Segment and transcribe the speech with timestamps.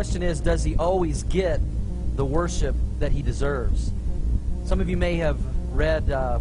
[0.00, 1.60] question is, does he always get
[2.16, 3.92] the worship that he deserves?
[4.64, 5.38] Some of you may have
[5.76, 6.40] read a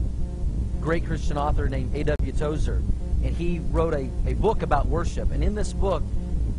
[0.79, 2.31] great Christian author named A.W.
[2.31, 2.81] Tozer,
[3.21, 5.31] and he wrote a, a book about worship.
[5.31, 6.03] And in this book,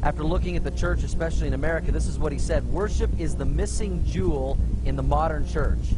[0.03, 3.35] after looking at the church, especially in America, this is what he said Worship is
[3.35, 5.95] the missing jewel in the modern church.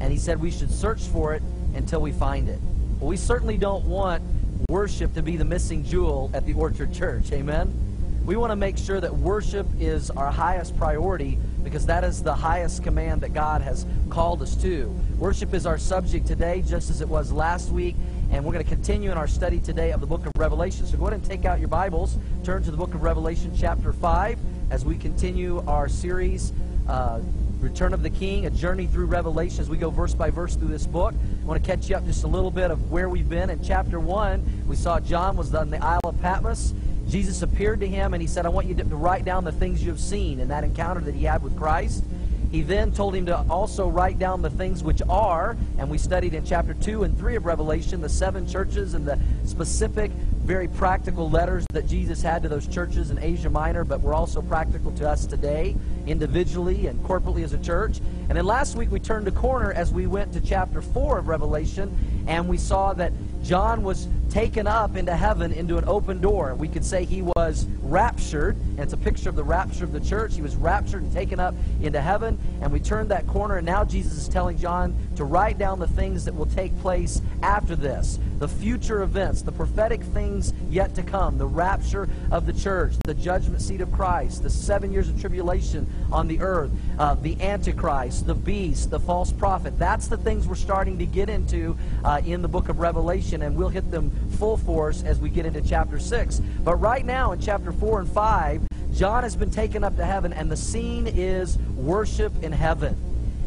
[0.00, 1.42] And he said we should search for it
[1.74, 2.60] until we find it.
[2.98, 4.22] Well, we certainly don't want
[4.70, 7.30] worship to be the missing jewel at the Orchard Church.
[7.30, 7.89] Amen?
[8.30, 12.32] We want to make sure that worship is our highest priority because that is the
[12.32, 14.86] highest command that God has called us to.
[15.18, 17.96] Worship is our subject today, just as it was last week,
[18.30, 20.86] and we're going to continue in our study today of the book of Revelation.
[20.86, 23.92] So go ahead and take out your Bibles, turn to the book of Revelation, chapter
[23.92, 24.38] 5,
[24.70, 26.52] as we continue our series.
[26.88, 27.20] Uh,
[27.58, 30.68] Return of the King, a journey through Revelation as we go verse by verse through
[30.68, 31.14] this book.
[31.14, 33.50] I want to catch you up just a little bit of where we've been.
[33.50, 36.72] In chapter 1, we saw John was on the Isle of Patmos.
[37.10, 39.82] Jesus appeared to him and he said, I want you to write down the things
[39.82, 42.04] you have seen in that encounter that he had with Christ.
[42.52, 46.34] He then told him to also write down the things which are, and we studied
[46.34, 50.10] in chapter 2 and 3 of Revelation, the seven churches and the specific,
[50.42, 54.42] very practical letters that Jesus had to those churches in Asia Minor, but were also
[54.42, 55.76] practical to us today,
[56.06, 58.00] individually and corporately as a church.
[58.28, 61.28] And then last week we turned a corner as we went to chapter 4 of
[61.28, 63.12] Revelation, and we saw that
[63.44, 66.54] John was taken up into heaven into an open door.
[66.54, 70.00] We could say he was raptured, and it's a picture of the rapture of the
[70.00, 70.36] church.
[70.36, 73.84] He was raptured and taken up into heaven, and we turned that corner, and now
[73.84, 78.18] Jesus is telling John to write down the things that will take place after this
[78.40, 83.12] the future events, the prophetic things yet to come, the rapture of the church, the
[83.12, 88.26] judgment seat of Christ, the seven years of tribulation on the earth, uh, the Antichrist,
[88.26, 89.78] the beast, the false prophet.
[89.78, 93.54] That's the things we're starting to get into uh, in the book of Revelation, and
[93.56, 96.40] we'll hit them full force as we get into chapter 6.
[96.64, 100.32] But right now in chapter 4 and 5, John has been taken up to heaven,
[100.32, 102.96] and the scene is worship in heaven.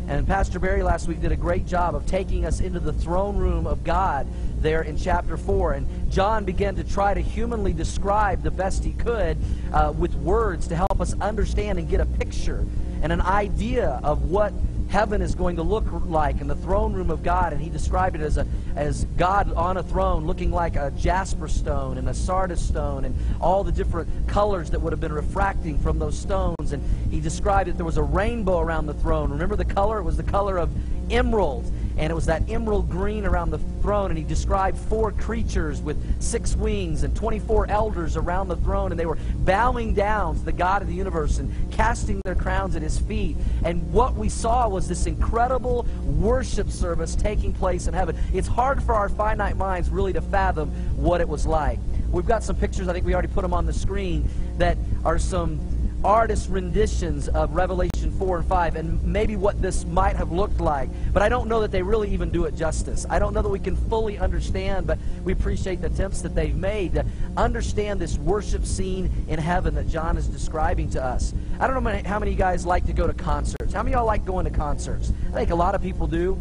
[0.08, 3.38] And Pastor Barry last week did a great job of taking us into the throne
[3.38, 4.28] room of God
[4.62, 5.74] there in chapter 4.
[5.74, 9.38] And John began to try to humanly describe the best he could
[9.72, 12.66] uh, with words to help us understand and get a picture
[13.02, 14.54] and an idea of what
[14.90, 15.83] heaven is going to look
[16.14, 17.52] like in the throne room of God.
[17.52, 18.48] And he described it as, a,
[18.78, 23.14] as God on a throne looking like a jasper stone and a sardius stone and
[23.42, 26.72] all the different colors that would have been refracting from those stones.
[26.72, 26.82] And
[27.12, 29.32] he described that there was a rainbow around the throne.
[29.32, 30.00] Remember the color?
[30.00, 30.72] It was the color of
[31.12, 35.82] emerald and it was that emerald green around the throne and he described four creatures
[35.82, 40.46] with six wings and 24 elders around the throne and they were bowing down to
[40.46, 43.36] the god of the universe and casting their crowns at his feet.
[43.64, 48.18] And what we saw was this incredible worship service taking place in heaven.
[48.34, 51.80] It's hard for our finite minds really to fathom what it was like.
[52.12, 55.18] We've got some pictures i think we already put them on the screen that are
[55.18, 55.60] some
[56.04, 60.90] artist renditions of Revelation 4 and 5 and maybe what this might have looked like.
[61.14, 63.06] But I don't know that they really even do it justice.
[63.10, 66.56] I don't know that we can fully understand, but we appreciate the attempts that they've
[66.56, 67.06] made to
[67.38, 71.34] understand this worship scene in heaven that John is describing to us.
[71.60, 73.74] I don't know how many guys like to go to concerts.
[73.74, 75.14] How many of y'all like going to concerts?
[75.30, 76.38] I think a lot of people do.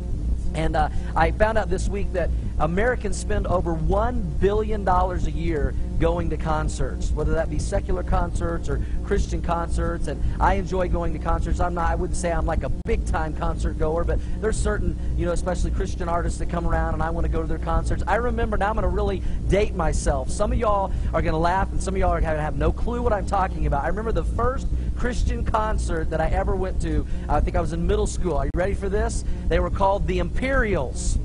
[0.54, 5.74] And uh, I found out this week that Americans spend over $1 billion a year
[5.98, 10.08] going to concerts, whether that be secular concerts or Christian concerts.
[10.08, 11.60] And I enjoy going to concerts.
[11.60, 14.98] I'm not, I wouldn't say I'm like a big time concert goer, but there's certain,
[15.16, 17.58] you know, especially Christian artists that come around and I want to go to their
[17.58, 18.02] concerts.
[18.06, 20.30] I remember, now I'm going to really date myself.
[20.30, 22.56] Some of y'all are going to laugh and some of y'all are going to have
[22.56, 23.84] no clue what I'm talking about.
[23.84, 24.66] I remember the first
[25.02, 27.04] Christian concert that I ever went to.
[27.28, 28.36] I think I was in middle school.
[28.36, 29.24] Are you ready for this?
[29.48, 31.18] They were called the Imperials.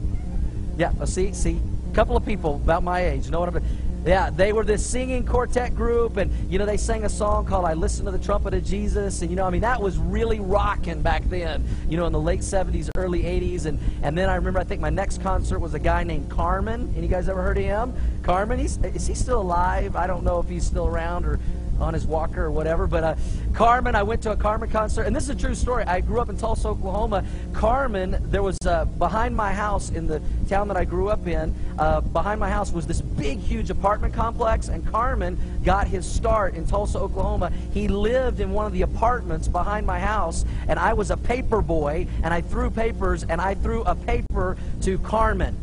[0.79, 3.63] Yeah, see, see, a couple of people about my age know what I'm.
[4.03, 7.65] Yeah, they were this singing quartet group, and you know they sang a song called
[7.65, 10.39] "I Listen to the Trumpet of Jesus," and you know I mean that was really
[10.39, 11.63] rocking back then.
[11.88, 14.81] You know in the late '70s, early '80s, and and then I remember I think
[14.81, 16.91] my next concert was a guy named Carmen.
[16.97, 17.94] Any guys ever heard of him?
[18.23, 19.95] Carmen, he's is he still alive?
[19.95, 21.39] I don't know if he's still around or
[21.79, 22.88] on his walker or whatever.
[22.88, 23.15] But uh,
[23.53, 25.83] Carmen, I went to a Carmen concert, and this is a true story.
[25.85, 27.25] I grew up in Tulsa, Oklahoma.
[27.53, 31.53] Carmen, there was uh, behind my house in the town that I grew up in.
[31.77, 36.56] Uh, behind my house was this big, huge apartment complex, and Carmen got his start
[36.56, 37.51] in Tulsa, Oklahoma.
[37.74, 41.62] He lived in one of the apartments behind my house, and I was a paper
[41.62, 45.57] boy, and I threw papers, and I threw a paper to Carmen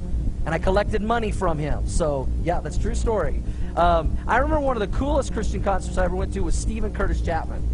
[0.46, 1.88] and I collected money from him.
[1.88, 3.42] So, yeah, that's true story.
[3.76, 6.94] Um, I remember one of the coolest Christian concerts I ever went to was Steven
[6.94, 7.68] Curtis Chapman.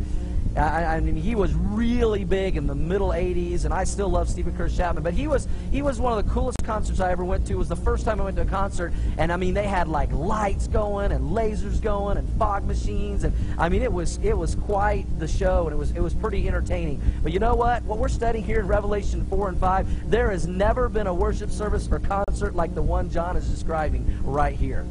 [0.57, 4.29] I, I, mean, he was really big in the middle '80s, and I still love
[4.29, 5.05] Steven Curtis Chapman.
[5.05, 7.53] But he was he was one of the coolest concerts I ever went to.
[7.53, 9.87] It was the first time I went to a concert, and I mean, they had
[9.87, 14.37] like lights going and lasers going and fog machines, and I mean, it was it
[14.37, 17.01] was quite the show, and it was it was pretty entertaining.
[17.23, 17.85] But you know what?
[17.85, 21.51] What we're studying here in Revelation 4 and 5, there has never been a worship
[21.51, 24.85] service or concert like the one John is describing right here.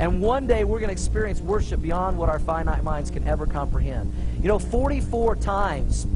[0.00, 3.46] And one day we're going to experience worship beyond what our finite minds can ever
[3.46, 4.10] comprehend.
[4.40, 6.06] You know, 44 times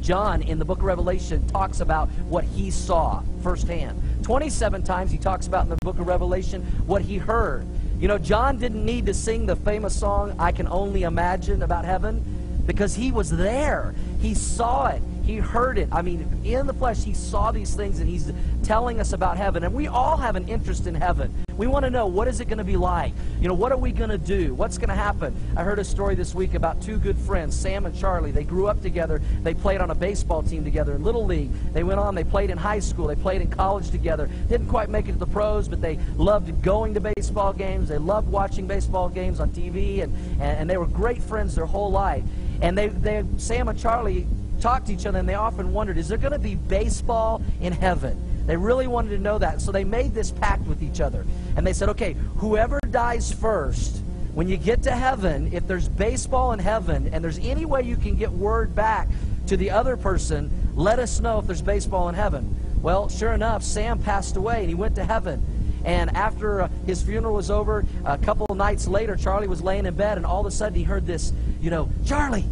[0.00, 4.02] John in the book of Revelation talks about what he saw firsthand.
[4.24, 7.64] 27 times he talks about in the book of Revelation what he heard.
[8.00, 11.84] You know, John didn't need to sing the famous song, I Can Only Imagine, about
[11.84, 12.24] heaven,
[12.66, 13.94] because he was there.
[14.20, 15.02] He saw it.
[15.28, 15.90] He heard it.
[15.92, 18.32] I mean, in the flesh, he saw these things and he's
[18.62, 19.62] telling us about heaven.
[19.62, 21.34] And we all have an interest in heaven.
[21.58, 23.12] We want to know what is it going to be like?
[23.38, 24.54] You know, what are we going to do?
[24.54, 25.36] What's going to happen?
[25.54, 28.30] I heard a story this week about two good friends, Sam and Charlie.
[28.30, 29.20] They grew up together.
[29.42, 31.52] They played on a baseball team together in Little League.
[31.74, 33.06] They went on, they played in high school.
[33.06, 34.30] They played in college together.
[34.48, 37.90] Didn't quite make it to the pros, but they loved going to baseball games.
[37.90, 41.66] They loved watching baseball games on TV, and, and, and they were great friends their
[41.66, 42.24] whole life.
[42.62, 44.26] And they, they, Sam and Charlie
[44.60, 47.72] talked to each other and they often wondered, is there going to be baseball in
[47.72, 48.46] heaven?
[48.46, 49.60] They really wanted to know that.
[49.60, 51.26] So they made this pact with each other.
[51.56, 54.00] And they said, okay, whoever dies first,
[54.32, 57.96] when you get to heaven, if there's baseball in heaven and there's any way you
[57.96, 59.08] can get word back
[59.48, 62.56] to the other person, let us know if there's baseball in heaven.
[62.80, 65.44] Well, sure enough, Sam passed away and he went to heaven.
[65.84, 69.86] And after uh, his funeral was over, a couple of nights later, Charlie was laying
[69.86, 72.46] in bed and all of a sudden he heard this, you know, Charlie,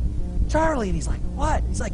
[0.49, 0.89] Charlie.
[0.89, 1.63] And he's like, What?
[1.69, 1.93] He's like,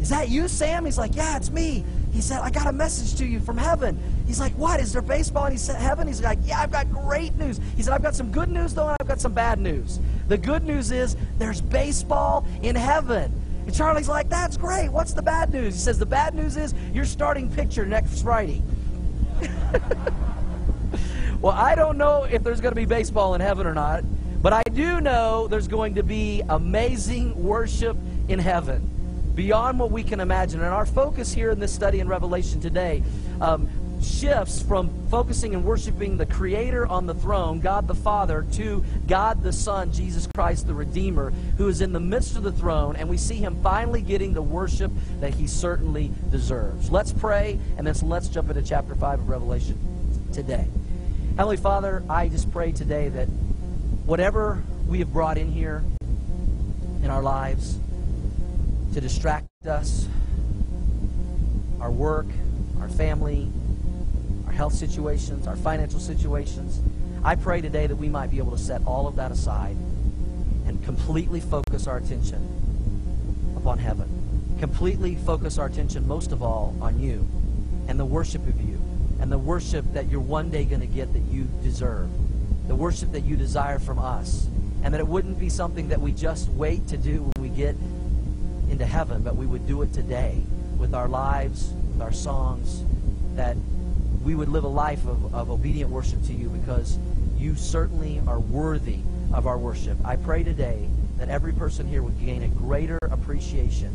[0.00, 0.84] Is that you, Sam?
[0.84, 1.84] He's like, Yeah, it's me.
[2.12, 3.98] He said, I got a message to you from heaven.
[4.26, 4.80] He's like, What?
[4.80, 5.44] Is there baseball?
[5.44, 6.06] And he said, Heaven?
[6.06, 7.60] He's like, Yeah, I've got great news.
[7.76, 9.98] He said, I've got some good news, though, and I've got some bad news.
[10.28, 13.32] The good news is there's baseball in heaven.
[13.66, 14.90] And Charlie's like, That's great.
[14.90, 15.74] What's the bad news?
[15.74, 18.62] He says, The bad news is you're starting picture next Friday.
[21.40, 24.04] well, I don't know if there's going to be baseball in heaven or not.
[24.42, 27.96] But I do know there's going to be amazing worship
[28.28, 30.60] in heaven beyond what we can imagine.
[30.60, 33.02] And our focus here in this study in Revelation today
[33.40, 33.68] um,
[34.02, 39.42] shifts from focusing and worshiping the Creator on the throne, God the Father, to God
[39.42, 43.10] the Son, Jesus Christ the Redeemer, who is in the midst of the throne, and
[43.10, 46.90] we see him finally getting the worship that he certainly deserves.
[46.90, 49.78] Let's pray, and then let's jump into chapter 5 of Revelation
[50.32, 50.66] today.
[51.36, 53.28] Heavenly Father, I just pray today that
[54.10, 55.84] whatever we have brought in here
[57.04, 57.78] in our lives
[58.92, 60.08] to distract us,
[61.80, 62.26] our work,
[62.80, 63.48] our family,
[64.46, 66.80] our health situations, our financial situations,
[67.22, 69.76] I pray today that we might be able to set all of that aside
[70.66, 74.56] and completely focus our attention upon heaven.
[74.58, 77.28] Completely focus our attention, most of all, on you
[77.86, 78.82] and the worship of you
[79.20, 82.10] and the worship that you're one day going to get that you deserve
[82.70, 84.46] the worship that you desire from us.
[84.84, 87.74] And that it wouldn't be something that we just wait to do when we get
[88.70, 90.40] into heaven, but we would do it today
[90.78, 92.84] with our lives, with our songs,
[93.34, 93.56] that
[94.22, 96.96] we would live a life of, of obedient worship to you because
[97.36, 99.00] you certainly are worthy
[99.34, 99.98] of our worship.
[100.04, 103.90] I pray today that every person here would gain a greater appreciation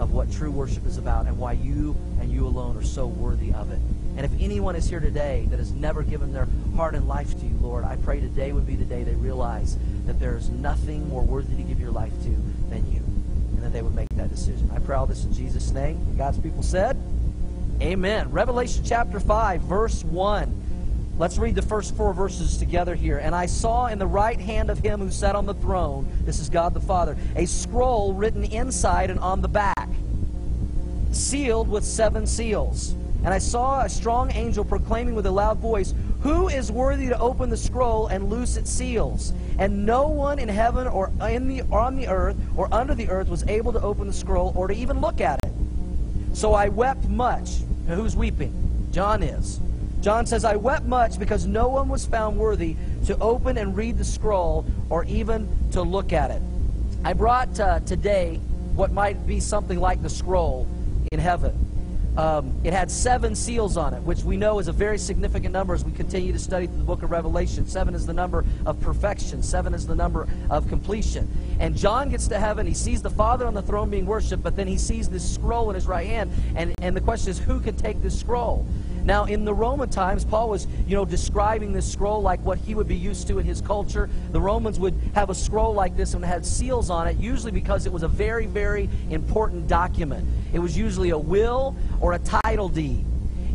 [0.00, 3.52] of what true worship is about and why you and you alone are so worthy
[3.52, 3.78] of it.
[4.16, 7.46] And if anyone is here today that has never given their heart and life to
[7.46, 9.76] you, Lord, I pray today would be the day they realize
[10.06, 12.28] that there is nothing more worthy to give your life to
[12.68, 12.98] than you.
[12.98, 14.70] And that they would make that decision.
[14.74, 16.16] I pray all this in Jesus' name.
[16.16, 16.96] God's people said,
[17.80, 18.30] Amen.
[18.30, 20.60] Revelation chapter 5, verse 1.
[21.16, 23.18] Let's read the first four verses together here.
[23.18, 26.38] And I saw in the right hand of him who sat on the throne, this
[26.38, 29.88] is God the Father, a scroll written inside and on the back,
[31.12, 32.94] sealed with seven seals.
[33.22, 37.18] And I saw a strong angel proclaiming with a loud voice, Who is worthy to
[37.18, 39.32] open the scroll and loose its seals?
[39.58, 43.28] And no one in heaven or in the on the earth or under the earth
[43.28, 45.52] was able to open the scroll or to even look at it.
[46.32, 47.58] So I wept much.
[47.86, 48.88] who's weeping?
[48.90, 49.60] John is.
[50.00, 52.74] John says, I wept much because no one was found worthy
[53.04, 56.40] to open and read the scroll or even to look at it.
[57.04, 58.36] I brought uh, today
[58.74, 60.66] what might be something like the scroll
[61.12, 61.69] in heaven.
[62.16, 65.74] Um, it had seven seals on it, which we know is a very significant number
[65.74, 67.66] as we continue to study the book of Revelation.
[67.66, 71.28] Seven is the number of perfection, seven is the number of completion.
[71.60, 74.56] And John gets to heaven, he sees the Father on the throne being worshiped, but
[74.56, 77.60] then he sees this scroll in his right hand, and, and the question is, who
[77.60, 78.66] can take this scroll?
[79.04, 82.74] Now, in the Roman times, Paul was, you know, describing this scroll like what he
[82.74, 84.08] would be used to in his culture.
[84.32, 87.86] The Romans would have a scroll like this and had seals on it, usually because
[87.86, 90.26] it was a very, very important document.
[90.52, 93.04] It was usually a will or a title deed.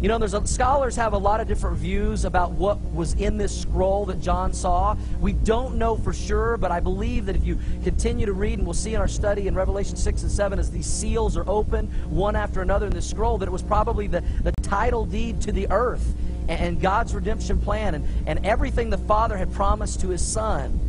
[0.06, 3.40] You know, there's a, scholars have a lot of different views about what was in
[3.40, 4.96] this scroll that John saw.
[5.20, 8.68] We don't know for sure, but I believe that if you continue to read, and
[8.68, 11.88] we'll see in our study in Revelation 6 and 7 as these seals are open
[12.08, 15.52] one after another in this scroll, that it was probably the, the title deed to
[15.52, 16.14] the earth
[16.50, 20.80] and, and God's redemption plan and, and everything the Father had promised to his Son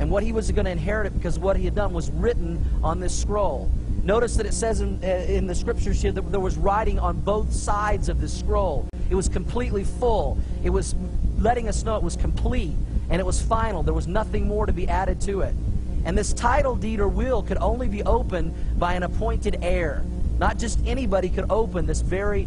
[0.00, 2.60] and what he was going to inherit it because what he had done was written
[2.82, 3.70] on this scroll.
[4.04, 7.18] Notice that it says in, uh, in the scriptures here that there was writing on
[7.20, 8.86] both sides of the scroll.
[9.08, 10.36] It was completely full.
[10.62, 10.94] It was
[11.38, 12.74] letting us know it was complete
[13.08, 13.82] and it was final.
[13.82, 15.54] There was nothing more to be added to it.
[16.04, 20.02] And this title deed or will could only be opened by an appointed heir.
[20.38, 22.46] Not just anybody could open this very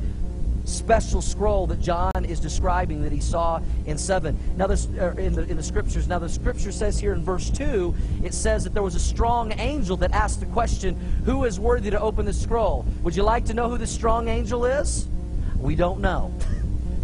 [0.67, 4.37] special scroll that John is describing that he saw in seven.
[4.57, 6.07] Now, this uh, in the in the scriptures.
[6.07, 9.53] Now, the scripture says here in verse two, it says that there was a strong
[9.59, 10.95] angel that asked the question,
[11.25, 14.27] "Who is worthy to open the scroll?" Would you like to know who the strong
[14.27, 15.07] angel is?
[15.57, 16.33] We don't know.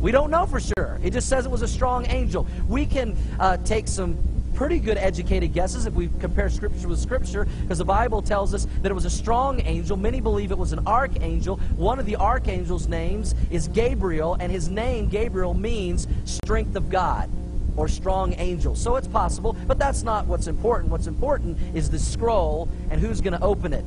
[0.04, 1.00] We don't know for sure.
[1.02, 2.46] It just says it was a strong angel.
[2.68, 4.18] We can uh, take some
[4.54, 8.68] pretty good educated guesses if we compare Scripture with Scripture, because the Bible tells us
[8.82, 9.98] that it was a strong angel.
[9.98, 11.58] Many believe it was an archangel.
[11.76, 17.30] One of the archangel's names is Gabriel, and his name, Gabriel, means strength of God
[17.76, 18.76] or strong angel.
[18.76, 20.92] So it's possible, but that's not what's important.
[20.92, 23.84] What's important is the scroll and who's going to open it.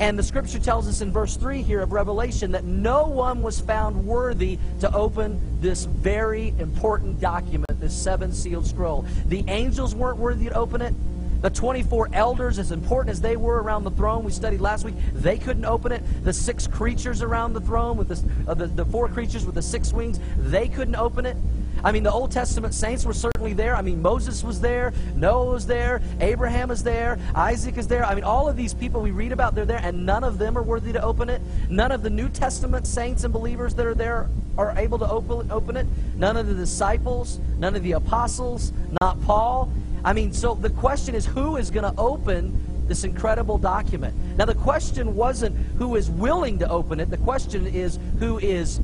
[0.00, 3.60] And the scripture tells us in verse 3 here of Revelation that no one was
[3.60, 9.04] found worthy to open this very important document, this seven sealed scroll.
[9.26, 10.94] The angels weren't worthy to open it.
[11.42, 14.94] The 24 elders, as important as they were around the throne, we studied last week,
[15.12, 16.02] they couldn't open it.
[16.24, 19.62] The six creatures around the throne, with the, uh, the, the four creatures with the
[19.62, 21.36] six wings, they couldn't open it.
[21.84, 23.74] I mean, the Old Testament saints were certainly there.
[23.74, 28.04] I mean, Moses was there, Noah was there, Abraham is there, Isaac is there.
[28.04, 30.56] I mean, all of these people we read about, they're there, and none of them
[30.58, 31.40] are worthy to open it.
[31.68, 35.76] None of the New Testament saints and believers that are there are able to open,
[35.76, 35.86] it.
[36.16, 39.72] None of the disciples, none of the apostles, not Paul.
[40.04, 44.14] I mean, so the question is who is going to open this incredible document?
[44.36, 48.80] Now, the question wasn't who is willing to open it, the question is who is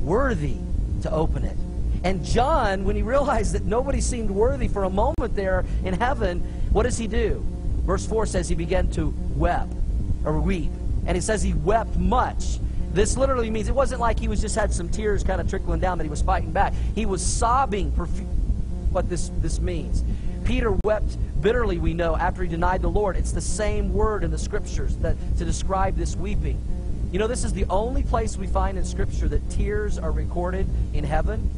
[0.00, 0.56] worthy
[1.02, 1.56] to open it.
[2.04, 6.40] And John, when he realized that nobody seemed worthy for a moment there in heaven,
[6.70, 7.44] what does he do?
[7.84, 9.74] Verse 4 says he began to weep
[10.24, 10.70] or weep.
[11.06, 12.58] And it says he wept much.
[12.92, 15.80] This literally means it wasn't like he was just had some tears kind of trickling
[15.80, 16.72] down that he was fighting back.
[16.94, 20.04] He was sobbing what this, this means.
[20.44, 23.16] Peter wept bitterly, we know, after he denied the Lord.
[23.16, 26.60] It's the same word in the scriptures that, to describe this weeping.
[27.12, 30.68] You know, this is the only place we find in Scripture that tears are recorded
[30.92, 31.50] in heaven.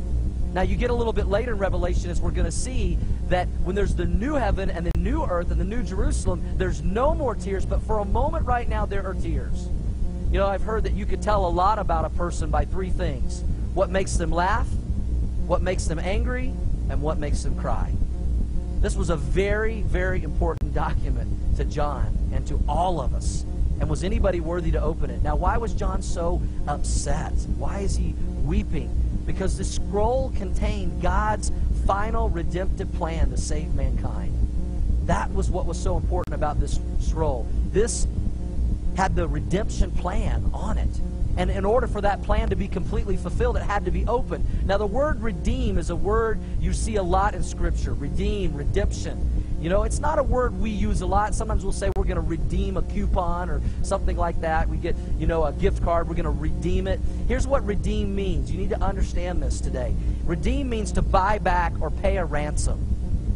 [0.53, 3.47] Now, you get a little bit later in Revelation as we're going to see that
[3.63, 7.15] when there's the new heaven and the new earth and the new Jerusalem, there's no
[7.15, 9.69] more tears, but for a moment right now, there are tears.
[10.33, 12.91] You know, I've heard that you could tell a lot about a person by three
[12.91, 14.67] things what makes them laugh,
[15.47, 16.49] what makes them angry,
[16.89, 17.93] and what makes them cry.
[18.81, 23.45] This was a very, very important document to John and to all of us.
[23.79, 25.23] And was anybody worthy to open it?
[25.23, 27.33] Now, why was John so upset?
[27.57, 29.00] Why is he weeping?
[29.33, 31.53] Because the scroll contained God's
[31.87, 34.37] final redemptive plan to save mankind.
[35.07, 37.47] That was what was so important about this scroll.
[37.71, 38.09] This
[38.97, 41.01] had the redemption plan on it.
[41.37, 44.45] And in order for that plan to be completely fulfilled, it had to be open.
[44.65, 49.41] Now, the word redeem is a word you see a lot in Scripture redeem, redemption.
[49.61, 51.35] You know, it's not a word we use a lot.
[51.35, 54.69] Sometimes we'll say we're going to redeem a coupon or something like that.
[54.69, 56.99] We get, you know, a gift card, we're going to redeem it.
[57.29, 58.51] Here's what redeem means.
[58.51, 59.95] You need to understand this today.
[60.25, 62.87] Redeem means to buy back or pay a ransom.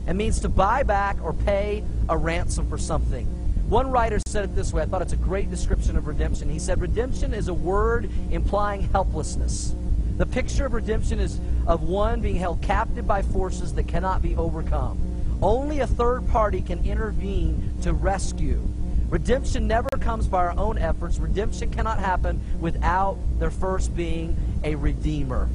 [0.08, 3.43] It means to buy back or pay a ransom for something.
[3.68, 4.82] One writer said it this way.
[4.82, 6.50] I thought it's a great description of redemption.
[6.50, 9.74] He said, Redemption is a word implying helplessness.
[10.18, 14.36] The picture of redemption is of one being held captive by forces that cannot be
[14.36, 14.98] overcome.
[15.42, 18.60] Only a third party can intervene to rescue.
[19.08, 21.18] Redemption never comes by our own efforts.
[21.18, 25.48] Redemption cannot happen without there first being a redeemer.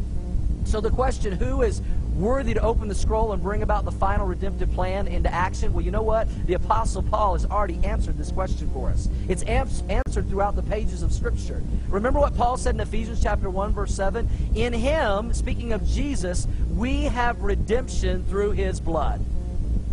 [0.65, 1.81] So the question, who is
[2.19, 5.73] worthy to open the scroll and bring about the final redemptive plan into action?
[5.73, 6.27] Well, you know what?
[6.45, 9.09] The Apostle Paul has already answered this question for us.
[9.27, 11.63] It's answered throughout the pages of Scripture.
[11.87, 14.27] Remember what Paul said in Ephesians chapter 1, verse 7?
[14.55, 19.23] In him, speaking of Jesus, we have redemption through his blood.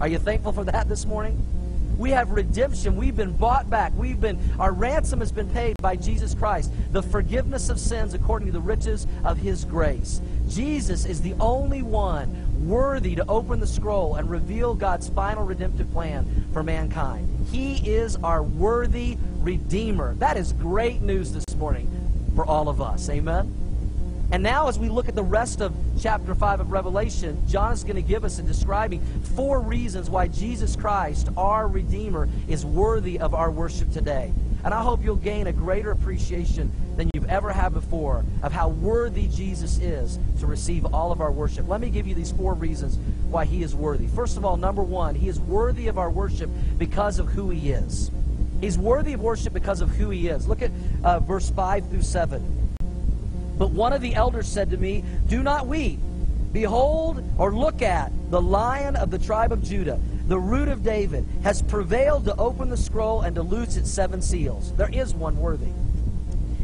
[0.01, 1.43] Are you thankful for that this morning?
[1.97, 2.97] We have redemption.
[2.97, 3.93] We've been bought back.
[3.97, 6.73] We've been our ransom has been paid by Jesus Christ.
[6.93, 10.21] The forgiveness of sins according to the riches of his grace.
[10.49, 15.91] Jesus is the only one worthy to open the scroll and reveal God's final redemptive
[15.93, 17.47] plan for mankind.
[17.51, 20.15] He is our worthy redeemer.
[20.17, 21.89] That is great news this morning
[22.35, 23.09] for all of us.
[23.09, 23.66] Amen.
[24.33, 27.85] And now, as we look at the rest of chapter 5 of Revelation, John is
[27.85, 29.01] going to give us in describing
[29.37, 34.33] four reasons why Jesus Christ, our Redeemer, is worthy of our worship today.
[34.65, 38.71] And I hope you'll gain a greater appreciation than you've ever had before of how
[38.71, 41.69] worthy Jesus is to receive all of our worship.
[41.69, 42.99] Let me give you these four reasons
[43.31, 44.09] why he is worthy.
[44.09, 47.71] First of all, number one, he is worthy of our worship because of who he
[47.71, 48.11] is.
[48.61, 50.49] He's worthy of worship because of who he is.
[50.49, 50.73] Look at
[51.05, 52.66] uh, verse 5 through 7.
[53.59, 55.99] But one of the elders said to me, Do not weep.
[56.53, 61.27] Behold, or look at, the lion of the tribe of Judah, the root of David,
[61.43, 64.73] has prevailed to open the scroll and to loose its seven seals.
[64.75, 65.71] There is one worthy.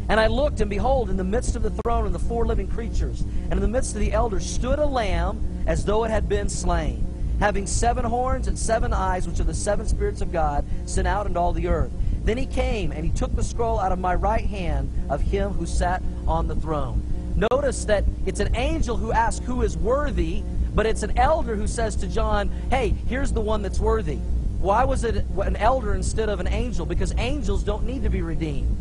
[0.08, 2.68] And I looked, and behold, in the midst of the throne and the four living
[2.68, 6.28] creatures, and in the midst of the elders, stood a lamb as though it had
[6.28, 7.06] been slain,
[7.38, 11.26] having seven horns and seven eyes, which are the seven spirits of God, sent out
[11.26, 11.92] into all the earth.
[12.24, 15.52] Then he came, and he took the scroll out of my right hand of him
[15.52, 17.02] who sat on the throne.
[17.50, 20.42] Notice that it's an angel who asks who is worthy,
[20.74, 24.16] but it's an elder who says to John, hey, here's the one that's worthy.
[24.60, 26.86] Why was it an elder instead of an angel?
[26.86, 28.76] Because angels don't need to be redeemed,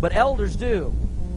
[0.00, 0.94] but elders do.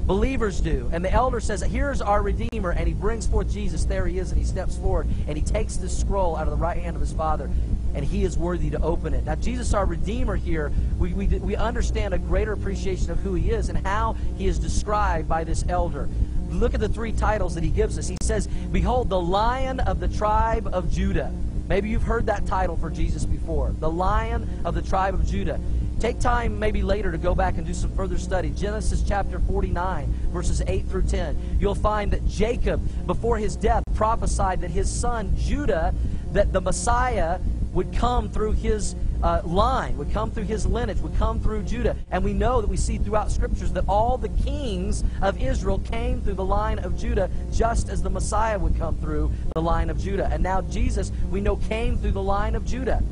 [0.07, 0.89] Believers do.
[0.93, 2.71] And the elder says, Here's our Redeemer.
[2.71, 3.83] And he brings forth Jesus.
[3.83, 4.31] There he is.
[4.31, 5.05] And he steps forward.
[5.27, 7.49] And he takes the scroll out of the right hand of his Father
[7.97, 9.25] and he is worthy to open it.
[9.25, 13.49] Now, Jesus, our Redeemer here, we, we, we understand a greater appreciation of who he
[13.49, 16.07] is and how he is described by this elder.
[16.51, 18.07] Look at the three titles that he gives us.
[18.07, 21.33] He says, Behold, the lion of the tribe of Judah.
[21.67, 23.73] Maybe you've heard that title for Jesus before.
[23.79, 25.59] The lion of the tribe of Judah.
[25.99, 28.51] Take time maybe later to go back and do some further study.
[28.51, 31.57] Genesis chapter 49, verses 8 through 10.
[31.59, 35.95] You'll find that Jacob, before his death, prophesied that his son Judah,
[36.33, 37.39] that the Messiah
[37.77, 41.95] would come through his uh, line, would come through his lineage, would come through Judah.
[42.09, 46.19] And we know that we see throughout scriptures that all the kings of Israel came
[46.21, 49.99] through the line of Judah, just as the Messiah would come through the line of
[49.99, 50.27] Judah.
[50.31, 53.03] And now Jesus, we know, came through the line of Judah.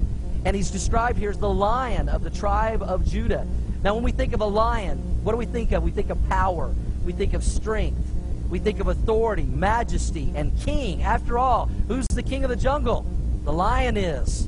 [0.46, 3.46] And he's described here as the lion of the tribe of Judah.
[3.84, 5.84] Now, when we think of a lion, what do we think of?
[5.84, 6.74] We think of power,
[7.06, 8.02] we think of strength.
[8.50, 11.04] We think of authority, majesty, and king.
[11.04, 13.06] After all, who's the king of the jungle?
[13.44, 14.48] The lion is.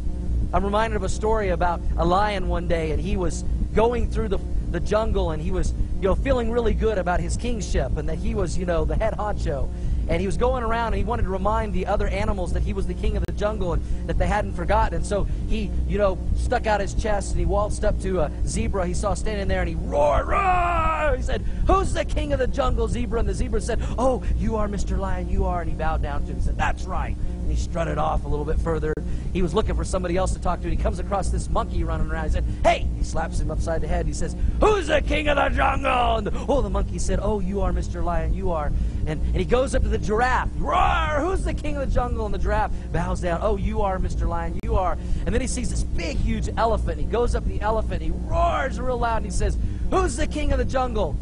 [0.54, 3.44] I'm reminded of a story about a lion one day, and he was
[3.76, 4.40] going through the,
[4.72, 8.18] the jungle, and he was, you know, feeling really good about his kingship, and that
[8.18, 9.70] he was, you know, the head honcho.
[10.10, 12.72] And he was going around, and he wanted to remind the other animals that he
[12.72, 14.96] was the king of the jungle, and that they hadn't forgotten.
[14.96, 18.32] And so he, you know, stuck out his chest, and he waltzed up to a
[18.46, 21.16] zebra he saw standing there, and he roared, roar!
[21.18, 24.56] He said, "Who's the king of the jungle, zebra?" And the zebra said, "Oh, you
[24.56, 24.98] are, Mr.
[24.98, 27.64] Lion, you are." And he bowed down to him and said, "That's right." And he
[27.64, 28.94] strutted off a little bit further
[29.38, 31.84] he was looking for somebody else to talk to, and he comes across this monkey
[31.84, 32.26] running around.
[32.26, 32.88] He said, Hey!
[32.98, 34.08] He slaps him upside the head.
[34.08, 36.16] He says, Who's the king of the jungle?
[36.16, 38.04] And the, oh, the monkey said, Oh, you are Mr.
[38.04, 38.72] Lion, you are.
[39.06, 40.50] And, and he goes up to the giraffe.
[40.58, 41.20] Roar!
[41.20, 42.26] Who's the king of the jungle?
[42.26, 43.40] And the giraffe bows down.
[43.44, 44.28] Oh, you are Mr.
[44.28, 44.98] Lion, you are.
[45.26, 47.00] And then he sees this big, huge elephant.
[47.00, 48.02] He goes up to the elephant.
[48.02, 49.18] He roars real loud.
[49.18, 49.56] And he says,
[49.92, 51.16] Who's the king of the jungle?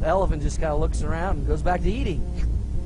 [0.00, 2.22] The elephant just kind of looks around and goes back to eating.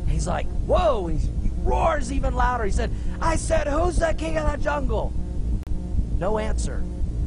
[0.09, 1.09] He's like, Whoa!
[1.09, 2.65] And he roars even louder.
[2.65, 5.13] He said, I said, Who's the king of the jungle?
[6.19, 6.83] No answer.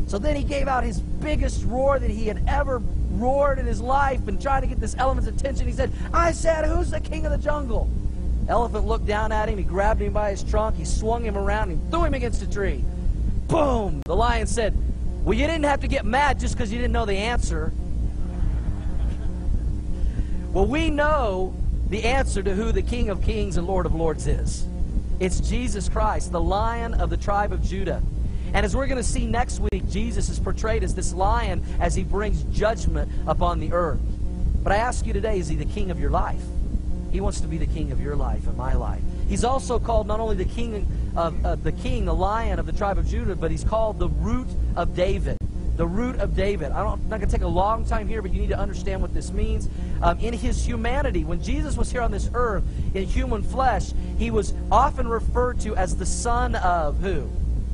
[0.08, 3.82] So then he gave out his biggest roar that he had ever roared in his
[3.82, 5.68] life and tried to get this elephant's attention.
[5.68, 7.90] He said, I said, Who's the king of the jungle?
[8.48, 9.58] Elephant looked down at him.
[9.58, 10.76] He grabbed him by his trunk.
[10.76, 12.84] He swung him around and threw him against a tree.
[13.48, 14.02] Boom!
[14.06, 14.78] The lion said,
[15.24, 17.74] Well, you didn't have to get mad just because you didn't know the answer.
[20.52, 21.56] well, we know
[21.90, 24.66] the answer to who the King of Kings and Lord of Lords is.
[25.20, 28.02] It's Jesus Christ, the lion of the tribe of Judah.
[28.54, 31.94] And as we're going to see next week, Jesus is portrayed as this lion as
[31.94, 34.00] he brings judgment upon the earth.
[34.64, 36.42] But I ask you today, is he the king of your life?
[37.12, 39.02] He wants to be the king of your life and my life.
[39.30, 42.74] He's also called not only the king of uh, the king, the lion of the
[42.74, 45.38] tribe of Judah, but he's called the root of David
[45.78, 46.72] the root of David.
[46.72, 49.02] I am not going to take a long time here, but you need to understand
[49.02, 49.70] what this means.
[50.02, 54.32] Um, in his humanity, when Jesus was here on this earth in human flesh, he
[54.32, 57.30] was often referred to as the son of who?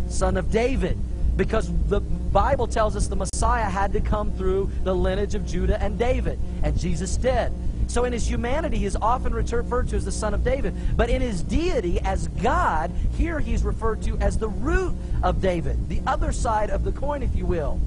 [0.09, 0.97] Son of David.
[1.37, 5.81] Because the Bible tells us the Messiah had to come through the lineage of Judah
[5.81, 6.39] and David.
[6.63, 7.51] And Jesus did.
[7.91, 10.73] So in his humanity, he is often referred to as the son of David.
[10.95, 15.89] But in his deity, as God, here he's referred to as the root of David,
[15.89, 17.81] the other side of the coin, if you will.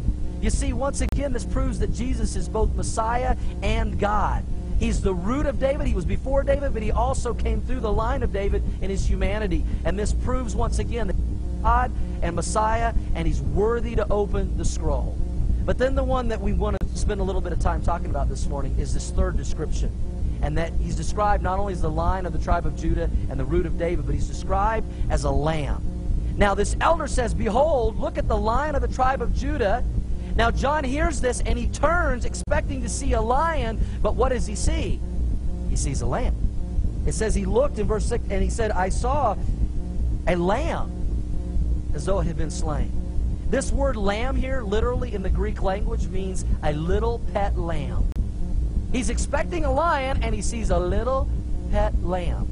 [0.44, 4.44] You see, once again, this proves that Jesus is both Messiah and God.
[4.78, 5.86] He's the root of David.
[5.86, 9.08] He was before David, but he also came through the line of David in his
[9.08, 9.64] humanity.
[9.86, 11.16] And this proves once again that
[11.62, 15.16] God and Messiah, and he's worthy to open the scroll.
[15.64, 18.10] But then the one that we want to spend a little bit of time talking
[18.10, 19.90] about this morning is this third description.
[20.42, 23.40] And that he's described not only as the line of the tribe of Judah and
[23.40, 25.82] the root of David, but he's described as a lamb.
[26.36, 29.82] Now, this elder says, Behold, look at the line of the tribe of Judah.
[30.36, 34.46] Now, John hears this and he turns expecting to see a lion, but what does
[34.46, 35.00] he see?
[35.70, 36.34] He sees a lamb.
[37.06, 39.36] It says he looked in verse 6 and he said, I saw
[40.26, 40.90] a lamb
[41.94, 42.90] as though it had been slain.
[43.50, 48.10] This word lamb here, literally in the Greek language, means a little pet lamb.
[48.90, 51.28] He's expecting a lion and he sees a little
[51.70, 52.48] pet lamb.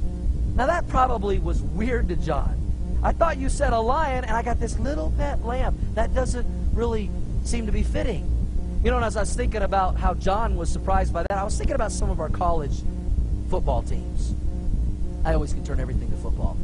[0.55, 2.59] Now that probably was weird to John.
[3.03, 5.77] I thought you said a lion and I got this little pet lamb.
[5.95, 7.11] That doesn't really
[7.45, 8.29] seem to be fitting.
[8.85, 11.45] You know, and as I was thinking about how John was surprised by that, I
[11.45, 12.83] was thinking about some of our college
[13.49, 14.35] football teams.
[15.25, 16.57] I always can turn everything to football.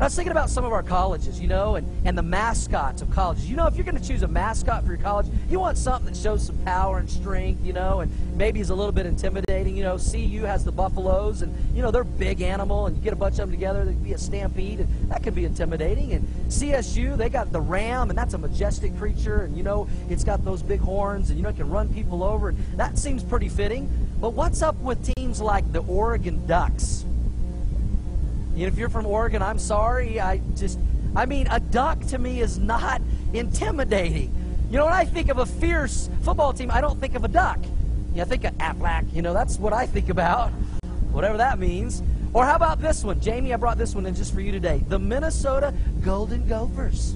[0.00, 3.10] I was thinking about some of our colleges, you know, and, and the mascots of
[3.10, 3.48] colleges.
[3.48, 6.12] You know, if you're going to choose a mascot for your college, you want something
[6.12, 9.76] that shows some power and strength, you know, and maybe is a little bit intimidating.
[9.76, 13.12] You know, CU has the Buffaloes, and, you know, they're big animal, and you get
[13.12, 16.12] a bunch of them together, there'd be a stampede, and that could be intimidating.
[16.12, 20.24] And CSU, they got the Ram, and that's a majestic creature, and, you know, it's
[20.24, 23.22] got those big horns, and, you know, it can run people over, and that seems
[23.22, 23.88] pretty fitting.
[24.20, 27.04] But what's up with teams like the Oregon Ducks?
[28.56, 30.20] if you're from Oregon, I'm sorry.
[30.20, 30.78] I just,
[31.16, 33.02] I mean, a duck to me is not
[33.32, 34.32] intimidating.
[34.74, 37.28] You know, when I think of a fierce football team, I don't think of a
[37.28, 37.60] duck.
[38.12, 39.14] Yeah, I think of Aflac.
[39.14, 40.50] You know, that's what I think about,
[41.12, 42.02] whatever that means.
[42.32, 43.20] Or how about this one?
[43.20, 44.82] Jamie, I brought this one in just for you today.
[44.88, 47.14] The Minnesota Golden Gophers.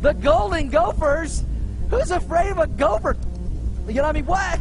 [0.00, 1.44] The Golden Gophers?
[1.90, 3.16] Who's afraid of a gopher?
[3.86, 4.26] You know what I mean?
[4.26, 4.60] What?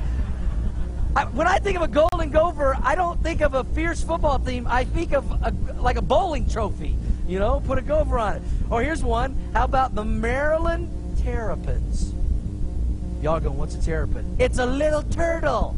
[1.15, 4.38] I, when I think of a Golden Gopher, I don't think of a fierce football
[4.38, 4.67] team.
[4.69, 6.95] I think of a, like a bowling trophy.
[7.28, 8.42] You know, put a gopher on it.
[8.70, 9.38] Or here's one.
[9.54, 10.90] How about the Maryland
[11.22, 12.13] Terrapins?
[13.22, 14.38] Y'all going, what's a terrapin?
[14.40, 15.76] It's a little turtle.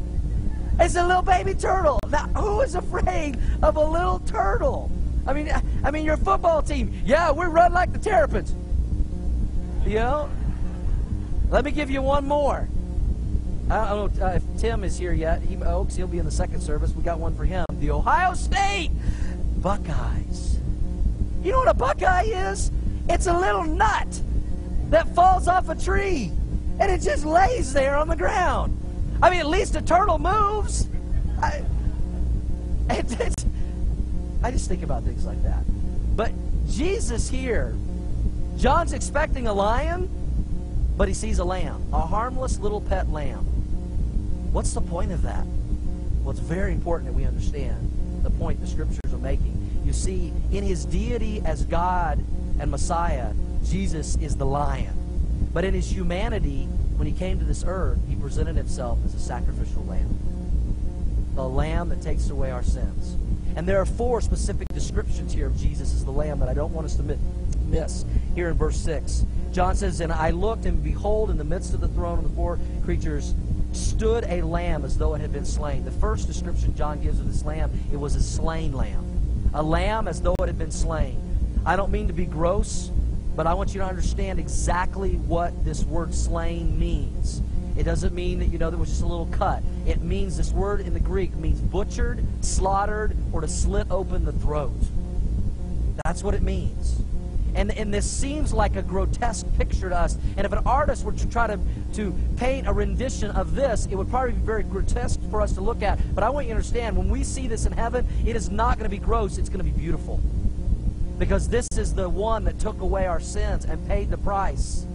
[0.80, 2.00] It's a little baby turtle.
[2.10, 4.92] Now, who is afraid of a little turtle?
[5.26, 5.52] I mean,
[5.84, 6.94] I mean, your football team.
[7.04, 8.54] Yeah, we run like the terrapins.
[9.86, 10.30] You know.
[11.50, 12.68] Let me give you one more.
[13.72, 15.42] I don't know uh, if Tim is here yet.
[15.42, 16.92] He, Oaks, he'll be in the second service.
[16.92, 17.66] We got one for him.
[17.72, 18.92] The Ohio State
[19.58, 20.60] Buckeyes.
[21.44, 22.72] You know what a Buckeye is?
[23.08, 24.22] It's a little nut
[24.90, 26.32] that falls off a tree,
[26.80, 28.76] and it just lays there on the ground.
[29.22, 30.88] I mean, at least a turtle moves.
[31.42, 31.64] I,
[32.90, 33.46] it, it,
[34.44, 35.64] I just think about things like that.
[36.16, 36.34] But
[36.68, 37.76] Jesus here,
[38.58, 40.10] John's expecting a lion,
[40.98, 43.46] but he sees a lamb, a harmless little pet lamb.
[44.52, 45.46] What's the point of that?
[46.22, 47.89] Well, it's very important that we understand
[48.24, 49.82] the point the scriptures are making.
[49.86, 52.24] You see, in his deity as God
[52.60, 53.34] and Messiah,
[53.66, 54.96] Jesus is the lion.
[55.54, 59.20] But in his humanity, when he came to this earth, he presented himself as a
[59.20, 60.20] sacrificial lamb.
[61.36, 63.18] The lamb that takes away our sins.
[63.56, 66.74] And there are four specific descriptions here of Jesus as the lamb that I don't
[66.74, 67.18] want us to
[67.66, 68.06] miss
[68.36, 69.26] here in verse 6.
[69.52, 72.36] John says, And I looked, and behold, in the midst of the throne of the
[72.36, 73.34] four creatures
[73.72, 75.86] stood a lamb as though it had been slain.
[75.86, 79.06] The first description John gives of this lamb, it was a slain lamb.
[79.54, 81.20] A lamb as though it had been slain.
[81.66, 82.92] I don't mean to be gross,
[83.36, 87.42] but I want you to understand exactly what this word slain means.
[87.78, 89.64] It doesn't mean that, you know, there was just a little cut.
[89.86, 94.34] It means, this word in the Greek means butchered, slaughtered, or to slit open the
[94.34, 94.76] throat.
[96.04, 97.02] That's what it means.
[97.56, 100.18] And, and this seems like a grotesque picture to us.
[100.38, 101.60] And if an artist were to try to,
[101.94, 105.62] to paint a rendition of this, it would probably be very grotesque for us to
[105.62, 106.00] look at.
[106.14, 108.78] But I want you to understand, when we see this in heaven, it is not
[108.78, 110.20] going to be gross, it's going to be beautiful.
[111.18, 114.86] Because this is the one that took away our sins and paid the price.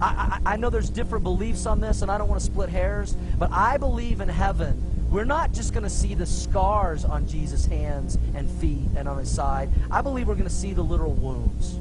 [0.00, 2.68] I, I, I know there's different beliefs on this, and I don't want to split
[2.68, 7.26] hairs, but I believe in heaven we're not just going to see the scars on
[7.26, 9.68] Jesus' hands and feet and on his side.
[9.90, 11.80] I believe we're going to see the literal wounds.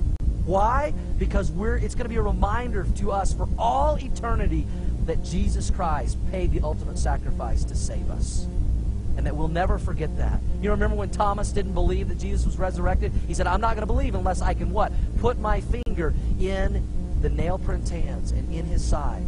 [0.50, 0.96] Why?
[1.20, 4.66] Because we're, it's going to be a reminder to us for all eternity
[5.06, 8.48] that Jesus Christ paid the ultimate sacrifice to save us.
[9.16, 10.40] And that we'll never forget that.
[10.60, 13.12] You remember when Thomas didn't believe that Jesus was resurrected?
[13.28, 14.92] He said, I'm not going to believe unless I can what?
[15.20, 16.84] Put my finger in
[17.22, 19.22] the nail print hands and in his side.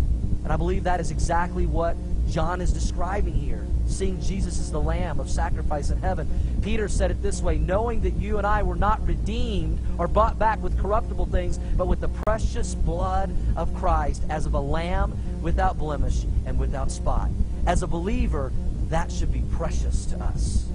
[0.44, 1.96] And I believe that is exactly what
[2.30, 6.30] John is describing here, seeing Jesus as the Lamb of sacrifice in heaven.
[6.62, 10.40] Peter said it this way knowing that you and I were not redeemed or bought
[10.40, 15.18] back with corruptible things, but with the precious blood of Christ, as of a lamb
[15.42, 17.30] without blemish and without spot.
[17.66, 18.52] As a believer,
[18.90, 20.68] that should be precious to us.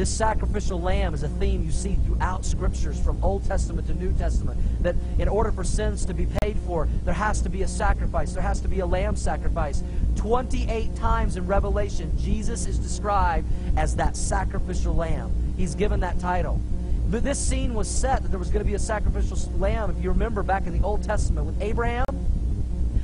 [0.00, 4.14] This sacrificial lamb is a theme you see throughout scriptures from Old Testament to New
[4.14, 4.58] Testament.
[4.82, 8.32] That in order for sins to be paid for, there has to be a sacrifice.
[8.32, 9.82] There has to be a lamb sacrifice.
[10.20, 15.32] 28 times in Revelation, Jesus is described as that sacrificial lamb.
[15.56, 16.60] He's given that title.
[17.08, 19.88] But this scene was set that there was going to be a sacrificial lamb.
[19.88, 22.04] If you remember back in the Old Testament with Abraham,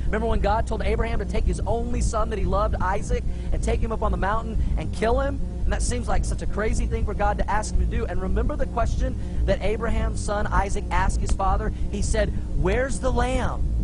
[0.05, 3.63] remember when God told Abraham to take his only son that he loved, Isaac, and
[3.63, 5.41] take him up on the mountain and kill him?
[5.63, 8.05] And that seems like such a crazy thing for God to ask him to do.
[8.05, 11.73] And remember the question that Abraham's son Isaac asked his father?
[11.91, 13.76] He said, Where's the lamb?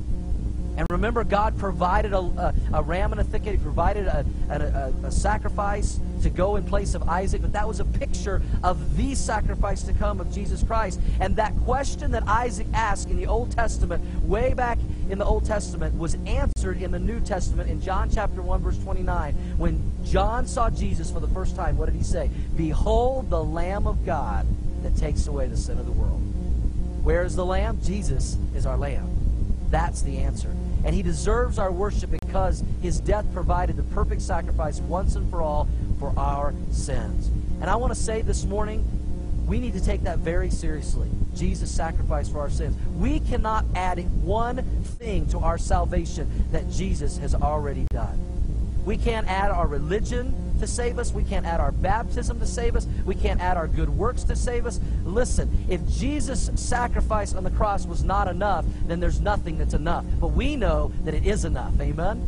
[0.76, 3.54] And remember, God provided a, a, a ram in a thicket.
[3.54, 7.42] He provided a, a, a, sacrifice to go in place of Isaac.
[7.42, 11.00] But that was a picture of the sacrifice to come of Jesus Christ.
[11.20, 15.46] And that question that Isaac asked in the Old Testament, way back in the Old
[15.46, 20.48] Testament was answered in the New Testament in John chapter 1 verse 29 when John
[20.48, 24.48] saw Jesus for the first time what did he say behold the lamb of God
[24.82, 26.22] that takes away the sin of the world
[27.04, 29.13] where is the lamb Jesus is our lamb
[29.74, 30.56] that's the answer
[30.86, 35.42] and he deserves our worship because his death provided the perfect sacrifice once and for
[35.42, 35.68] all
[36.00, 38.86] for our sins and I want to say this morning
[39.46, 41.10] we need to take that very seriously.
[41.36, 42.78] Jesus sacrificed for our sins.
[42.98, 48.33] We cannot add one thing to our salvation that Jesus has already done.
[48.86, 51.12] We can't add our religion to save us.
[51.12, 52.88] We can't add our baptism to save us.
[53.06, 54.80] We can't add our good works to save us.
[55.04, 60.06] Listen, if Jesus' sacrifice on the cross was not enough, then there's nothing that's enough.
[60.20, 61.80] But we know that it is enough.
[61.80, 62.28] Amen?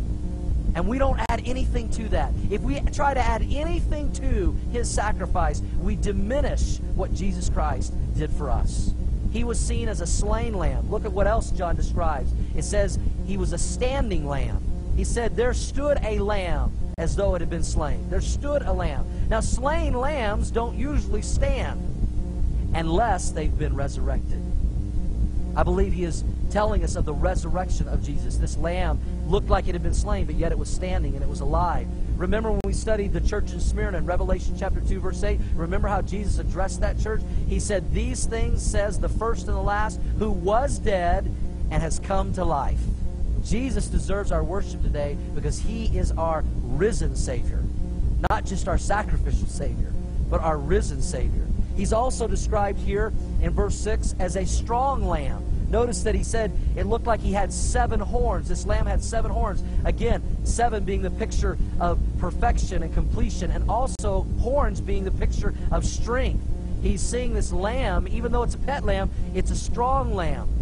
[0.76, 2.34] and we don't add anything to that.
[2.52, 8.30] If we try to add anything to his sacrifice, we diminish what Jesus Christ did
[8.30, 8.94] for us.
[9.32, 10.92] He was seen as a slain lamb.
[10.92, 12.32] Look at what else John describes.
[12.56, 14.62] It says he was a standing lamb.
[14.96, 18.10] He said, There stood a lamb as though it had been slain.
[18.10, 19.06] There stood a lamb.
[19.30, 21.82] Now, slain lambs don't usually stand
[22.74, 24.42] unless they've been resurrected.
[25.56, 28.38] I believe he is telling us of the resurrection of Jesus.
[28.38, 31.30] This lamb looked like it had been slain, but yet it was standing and it
[31.30, 31.88] was alive.
[32.18, 35.40] Remember when we studied the church in Smyrna in Revelation chapter 2, verse 8?
[35.56, 37.22] Remember how Jesus addressed that church?
[37.48, 41.26] He said, These things says the first and the last, who was dead
[41.72, 42.80] and has come to life.
[43.46, 47.64] Jesus deserves our worship today because he is our risen Savior.
[48.30, 49.94] Not just our sacrificial Savior,
[50.30, 51.46] but our risen Savior.
[51.78, 55.44] He's also described here in verse 6 as a strong lamb.
[55.70, 58.48] Notice that he said it looked like he had seven horns.
[58.48, 59.64] This lamb had seven horns.
[59.84, 65.54] Again, seven being the picture of perfection and completion, and also horns being the picture
[65.72, 66.44] of strength.
[66.82, 70.55] He's seeing this lamb, even though it's a pet lamb, it's a strong lamb.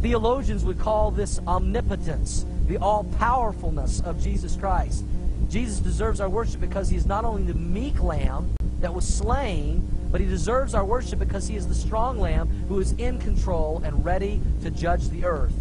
[0.00, 5.04] Theologians would call this omnipotence, the all powerfulness of Jesus Christ.
[5.50, 9.86] Jesus deserves our worship because he is not only the meek lamb that was slain,
[10.10, 13.82] but he deserves our worship because he is the strong lamb who is in control
[13.84, 15.52] and ready to judge the earth.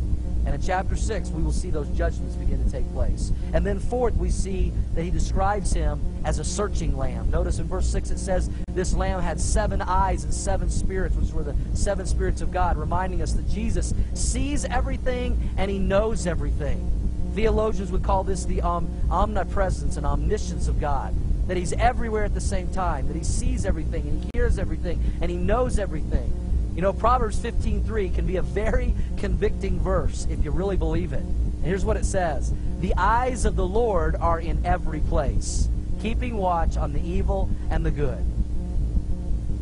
[0.49, 3.31] And in chapter 6, we will see those judgments begin to take place.
[3.53, 7.29] And then, fourth, we see that he describes him as a searching lamb.
[7.29, 11.31] Notice in verse 6 it says, This lamb had seven eyes and seven spirits, which
[11.33, 16.25] were the seven spirits of God, reminding us that Jesus sees everything and he knows
[16.25, 16.91] everything.
[17.35, 21.13] Theologians would call this the um, omnipresence and omniscience of God
[21.45, 24.99] that he's everywhere at the same time, that he sees everything and he hears everything
[25.21, 26.31] and he knows everything.
[26.79, 31.19] You know, Proverbs 15:3 can be a very convicting verse if you really believe it.
[31.19, 35.67] And here's what it says: "The eyes of the Lord are in every place,
[36.01, 38.23] keeping watch on the evil and the good."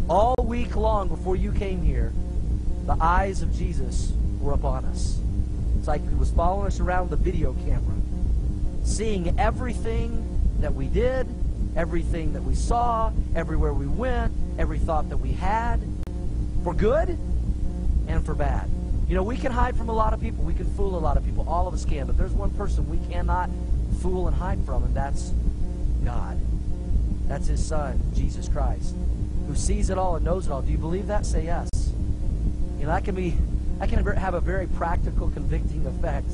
[0.07, 2.13] All week long before you came here,
[2.85, 5.19] the eyes of Jesus were upon us.
[5.79, 7.95] It's like he was following us around with a video camera,
[8.83, 10.23] seeing everything
[10.59, 11.25] that we did,
[11.75, 15.79] everything that we saw, everywhere we went, every thought that we had,
[16.67, 17.17] for good
[18.09, 18.69] and for bad.
[19.07, 20.43] You know, we can hide from a lot of people.
[20.43, 21.47] We can fool a lot of people.
[21.47, 22.05] All of us can.
[22.05, 23.49] But there's one person we cannot
[24.01, 25.31] fool and hide from, and that's
[26.03, 26.37] God.
[27.29, 28.95] That's his son, Jesus Christ,
[29.47, 30.61] who sees it all and knows it all.
[30.61, 31.25] Do you believe that?
[31.25, 31.69] Say yes.
[32.77, 33.33] You know, that can be
[33.79, 36.29] that can have a very practical, convicting effect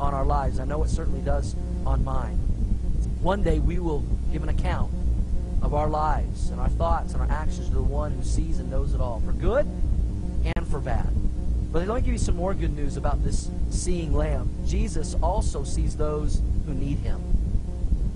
[0.00, 0.60] on our lives.
[0.60, 2.36] I know it certainly does on mine.
[3.20, 4.94] One day we will give an account
[5.64, 8.70] of our lives and our thoughts and our actions to the one who sees and
[8.70, 9.66] knows it all, for good
[10.56, 11.08] and for bad.
[11.72, 14.48] But let me give you some more good news about this seeing lamb.
[14.66, 17.20] Jesus also sees those who need him.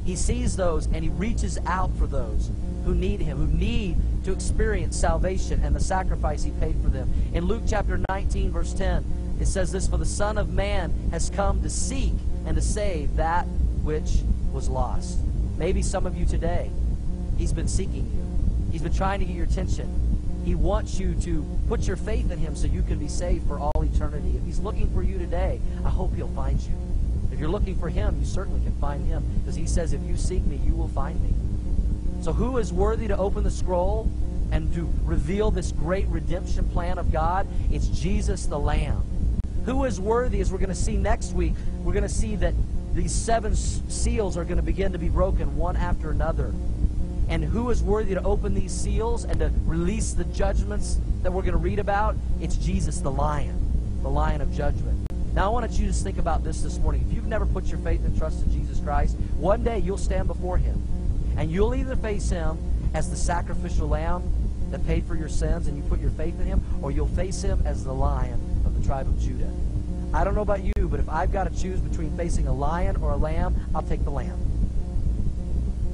[0.05, 2.51] He sees those and he reaches out for those
[2.85, 7.13] who need him, who need to experience salvation and the sacrifice he paid for them.
[7.35, 9.05] In Luke chapter 19, verse 10,
[9.41, 12.15] it says this For the Son of Man has come to seek
[12.47, 13.45] and to save that
[13.83, 14.19] which
[14.53, 15.19] was lost.
[15.57, 16.71] Maybe some of you today,
[17.39, 20.05] he's been seeking you, he's been trying to get your attention.
[20.45, 23.59] He wants you to put your faith in him so you can be saved for
[23.59, 24.35] all eternity.
[24.37, 26.73] If he's looking for you today, I hope he'll find you.
[27.33, 30.17] If you're looking for him, you certainly can find him because he says, If you
[30.17, 31.35] seek me, you will find me.
[32.23, 34.11] So, who is worthy to open the scroll
[34.51, 37.47] and to reveal this great redemption plan of God?
[37.71, 39.05] It's Jesus the Lamb.
[39.67, 41.53] Who is worthy, as we're going to see next week,
[41.85, 42.55] we're going to see that
[42.95, 46.53] these seven seals are going to begin to be broken one after another.
[47.29, 51.43] And who is worthy to open these seals and to release the judgments that we're
[51.43, 52.17] going to read about?
[52.41, 55.07] It's Jesus the Lion, the Lion of Judgment.
[55.35, 57.05] Now, I want you to just think about this this morning.
[57.07, 60.27] If you've never put your faith and trust in Jesus Christ, one day you'll stand
[60.27, 60.83] before Him.
[61.37, 62.59] And you'll either face Him
[62.95, 64.23] as the sacrificial lamb
[64.71, 67.43] that paid for your sins and you put your faith in Him, or you'll face
[67.43, 69.53] Him as the Lion of the tribe of Judah.
[70.15, 72.97] I don't know about you, but if I've got to choose between facing a lion
[72.97, 74.48] or a lamb, I'll take the lamb.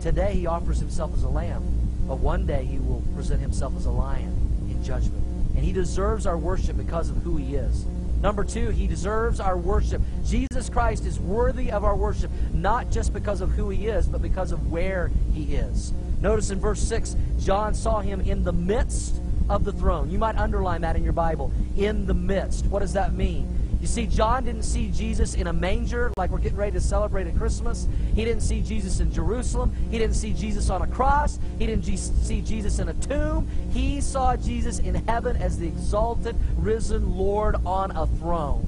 [0.04, 1.62] Today he offers himself as a lamb,
[2.06, 4.36] but one day he will present himself as a lion
[4.68, 5.24] in judgment.
[5.56, 7.86] And he deserves our worship because of who he is.
[8.20, 10.02] Number two, he deserves our worship.
[10.22, 14.20] Jesus Christ is worthy of our worship, not just because of who he is, but
[14.20, 15.94] because of where he is.
[16.20, 20.10] Notice in verse 6, John saw him in the midst of the throne.
[20.10, 21.50] You might underline that in your Bible.
[21.78, 22.66] In the midst.
[22.66, 23.53] What does that mean?
[23.84, 27.26] You see, John didn't see Jesus in a manger like we're getting ready to celebrate
[27.26, 27.86] at Christmas.
[28.14, 29.74] He didn't see Jesus in Jerusalem.
[29.90, 31.38] He didn't see Jesus on a cross.
[31.58, 33.46] He didn't see Jesus in a tomb.
[33.74, 38.64] He saw Jesus in heaven as the exalted, risen Lord on a throne.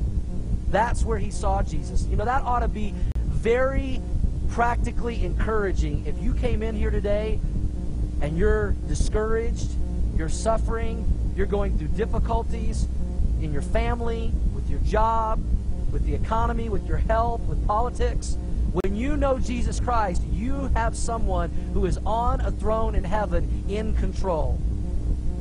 [0.68, 2.04] That's where he saw Jesus.
[2.08, 4.02] You know, that ought to be very
[4.50, 7.40] practically encouraging if you came in here today
[8.20, 9.70] and you're discouraged,
[10.14, 12.86] you're suffering, you're going through difficulties
[13.40, 14.30] in your family,
[14.86, 15.42] job,
[15.92, 18.38] with the economy, with your health, with politics.
[18.72, 23.64] When you know Jesus Christ, you have someone who is on a throne in heaven
[23.68, 24.60] in control.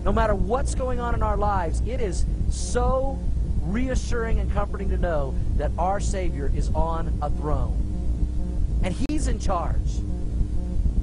[0.04, 3.20] No matter what's going on in our lives, it is so
[3.64, 7.82] reassuring and comforting to know that our Savior is on a throne.
[8.84, 10.00] And He's in charge.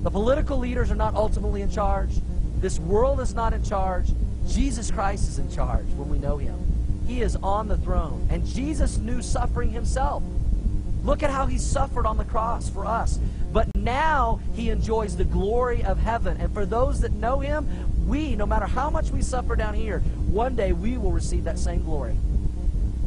[0.02, 2.10] The political leaders are not ultimately in charge.
[2.58, 4.06] This world is not in charge.
[4.46, 6.61] Jesus Christ is in charge when we know Him.
[7.06, 8.26] He is on the throne.
[8.30, 10.22] And Jesus knew suffering himself.
[11.04, 13.18] Look at how he suffered on the cross for us.
[13.52, 16.36] But now he enjoys the glory of heaven.
[16.38, 17.68] And for those that know him,
[18.06, 21.58] we, no matter how much we suffer down here, one day we will receive that
[21.58, 22.16] same glory.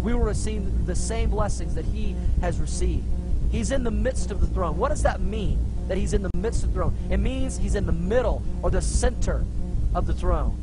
[0.01, 3.05] We will receive the same blessings that he has received.
[3.51, 4.77] He's in the midst of the throne.
[4.77, 5.59] What does that mean?
[5.87, 6.95] That he's in the midst of the throne.
[7.09, 9.45] It means he's in the middle or the center
[9.93, 10.57] of the throne.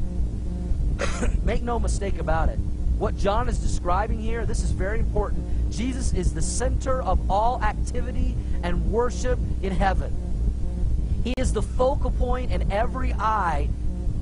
[1.45, 2.59] Make no mistake about it.
[2.99, 5.73] What John is describing here, this is very important.
[5.73, 10.15] Jesus is the center of all activity and worship in heaven.
[11.25, 13.69] He is the focal point, and every eye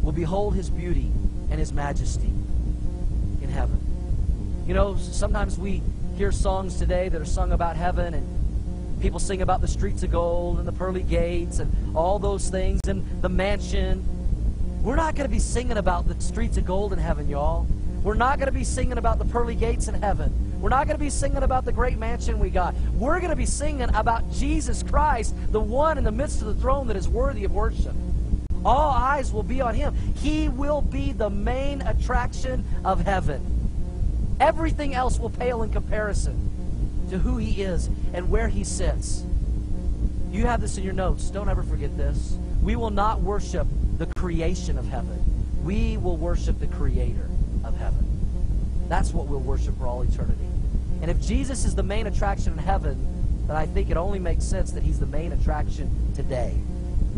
[0.02, 1.10] will behold his beauty
[1.50, 2.32] and his majesty
[3.42, 4.64] in heaven.
[4.66, 5.82] You know, sometimes we
[6.16, 10.10] hear songs today that are sung about heaven, and people sing about the streets of
[10.10, 14.04] gold and the pearly gates and all those things and the mansion.
[14.82, 17.66] We're not going to be singing about the streets of gold in heaven, y'all.
[18.02, 20.60] We're not going to be singing about the pearly gates in heaven.
[20.60, 22.74] We're not going to be singing about the great mansion we got.
[22.94, 26.54] We're going to be singing about Jesus Christ, the one in the midst of the
[26.54, 27.94] throne that is worthy of worship.
[28.64, 29.94] All eyes will be on him.
[30.16, 34.36] He will be the main attraction of heaven.
[34.40, 39.24] Everything else will pale in comparison to who he is and where he sits.
[40.30, 41.30] You have this in your notes.
[41.30, 42.36] Don't ever forget this.
[42.62, 43.66] We will not worship
[43.98, 45.18] the creation of heaven.
[45.64, 47.28] We will worship the creator
[47.70, 48.06] of heaven.
[48.88, 50.44] That's what we'll worship for all eternity.
[51.00, 54.44] And if Jesus is the main attraction in heaven, then I think it only makes
[54.44, 56.54] sense that he's the main attraction today.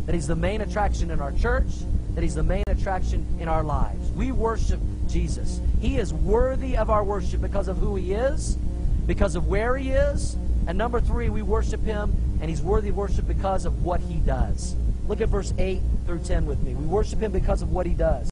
[0.07, 1.70] That he's the main attraction in our church,
[2.14, 4.11] that he's the main attraction in our lives.
[4.12, 5.61] We worship Jesus.
[5.80, 8.57] He is worthy of our worship because of who he is,
[9.07, 10.36] because of where he is,
[10.66, 14.16] and number three, we worship him, and he's worthy of worship because of what he
[14.18, 14.76] does.
[15.09, 16.74] Look at verse 8 through 10 with me.
[16.74, 18.32] We worship him because of what he does.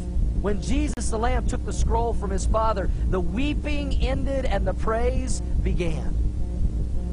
[0.41, 4.73] When Jesus the Lamb took the scroll from his Father, the weeping ended and the
[4.73, 6.17] praise began.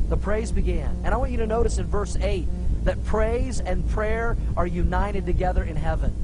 [0.08, 1.02] The praise began.
[1.04, 2.48] And I want you to notice in verse 8
[2.84, 6.14] that praise and prayer are united together in heaven.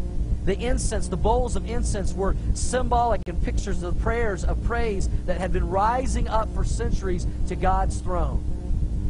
[0.46, 5.38] The incense, the bowls of incense were symbolic and pictures of prayers of praise that
[5.38, 8.42] had been rising up for centuries to God's throne.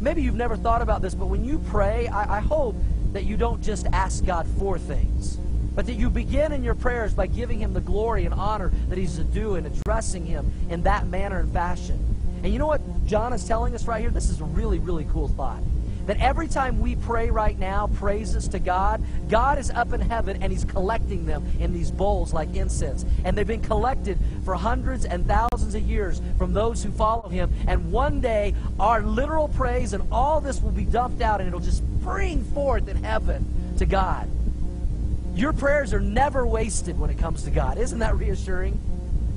[0.01, 2.75] Maybe you've never thought about this, but when you pray, I, I hope
[3.13, 5.37] that you don't just ask God for things,
[5.75, 8.97] but that you begin in your prayers by giving Him the glory and honor that
[8.97, 11.99] He's to do and addressing Him in that manner and fashion.
[12.43, 14.11] And you know what John is telling us right here?
[14.11, 15.61] This is a really, really cool thought
[16.05, 20.41] that every time we pray right now, praises to God, God is up in heaven
[20.41, 23.05] and He's collecting them in these bowls like incense.
[23.23, 27.51] And they've been collected for hundreds and thousands of years from those who follow Him.
[27.67, 31.59] And one day, our literal praise and all this will be dumped out and it'll
[31.59, 34.29] just spring forth in heaven to God.
[35.35, 37.77] Your prayers are never wasted when it comes to God.
[37.77, 38.79] Isn't that reassuring?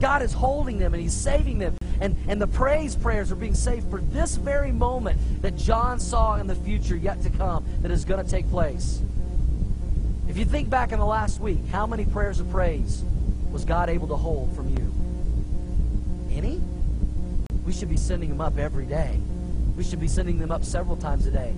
[0.01, 1.77] God is holding them and He's saving them.
[2.01, 6.37] And, and the praise prayers are being saved for this very moment that John saw
[6.37, 9.01] in the future yet to come that is going to take place.
[10.29, 13.03] If you think back in the last week, how many prayers of praise
[13.51, 14.95] was God able to hold from you?
[16.31, 16.61] Any?
[17.67, 19.19] We should be sending them up every day.
[19.77, 21.55] We should be sending them up several times a day.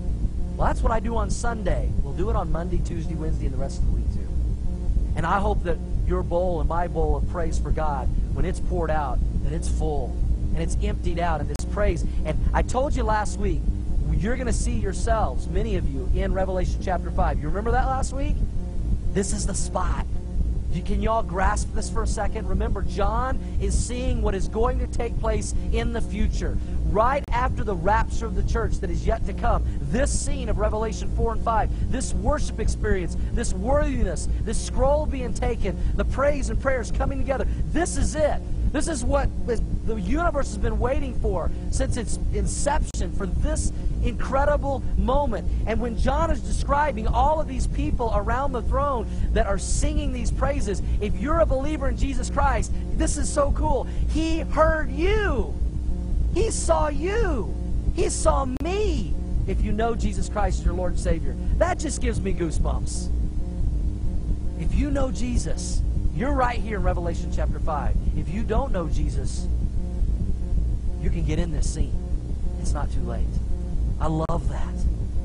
[0.55, 1.89] Well, that's what I do on Sunday.
[2.01, 4.20] We'll do it on Monday, Tuesday, Wednesday, and the rest of the week too.
[5.15, 8.59] And I hope that your bowl and my bowl of praise for God, when it's
[8.59, 10.15] poured out, that it's full
[10.53, 12.05] and it's emptied out in this praise.
[12.25, 13.61] And I told you last week,
[14.17, 17.39] you're going to see yourselves, many of you, in Revelation chapter 5.
[17.39, 18.35] You remember that last week?
[19.13, 20.05] This is the spot.
[20.85, 22.47] Can y'all grasp this for a second?
[22.47, 26.57] Remember, John is seeing what is going to take place in the future.
[26.91, 29.65] Right after the rapture of the church that is yet to come.
[29.79, 35.33] This scene of Revelation 4 and 5, this worship experience, this worthiness, this scroll being
[35.33, 37.47] taken, the praise and prayers coming together.
[37.71, 38.41] This is it.
[38.73, 44.81] This is what the universe has been waiting for since its inception, for this incredible
[44.97, 45.47] moment.
[45.67, 50.13] And when John is describing all of these people around the throne that are singing
[50.13, 53.85] these praises, if you're a believer in Jesus Christ, this is so cool.
[54.09, 55.53] He heard you,
[56.33, 57.53] He saw you,
[57.95, 59.13] He saw me.
[59.47, 63.09] If you know Jesus Christ, your Lord and Savior, that just gives me goosebumps.
[64.59, 65.81] If you know Jesus,
[66.15, 67.95] you're right here in Revelation chapter 5.
[68.15, 69.47] If you don't know Jesus,
[71.01, 71.95] you can get in this scene.
[72.61, 73.25] It's not too late.
[73.99, 74.73] I love that.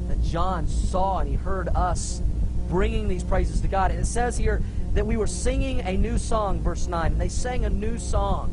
[0.09, 2.23] That John saw and he heard us
[2.69, 3.91] bringing these praises to God.
[3.91, 4.63] And it says here
[4.95, 7.13] that we were singing a new song, verse 9.
[7.13, 8.53] And they sang a new song.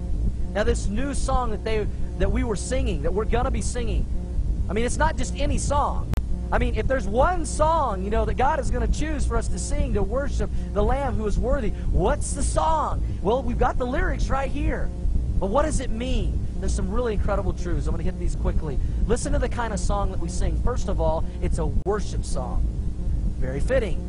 [0.54, 1.88] Now, this new song that, they,
[2.20, 4.06] that we were singing, that we're going to be singing,
[4.70, 6.12] I mean, it's not just any song.
[6.52, 9.38] I mean, if there's one song, you know, that God is going to choose for
[9.38, 13.04] us to sing to worship the Lamb who is worthy, what's the song?
[13.24, 14.90] Well, we've got the lyrics right here.
[15.40, 16.40] But what does it mean?
[16.60, 17.88] There's some really incredible truths.
[17.88, 18.80] I'm going to hit these quickly.
[19.08, 20.62] Listen to the kind of song that we sing.
[20.64, 22.66] First of all, it's a worship song.
[23.40, 24.00] Very fitting.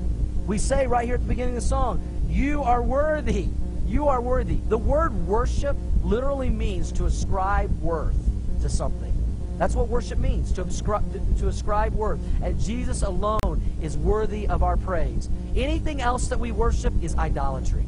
[0.46, 3.48] We say right here at the beginning of the song, You are worthy.
[3.86, 4.58] You are worthy.
[4.68, 8.16] The word worship literally means to ascribe worth
[8.62, 9.12] to something.
[9.58, 12.20] That's what worship means, to ascribe, to ascribe worth.
[12.42, 15.28] And Jesus alone is worthy of our praise.
[15.54, 17.84] Anything else that we worship is idolatry.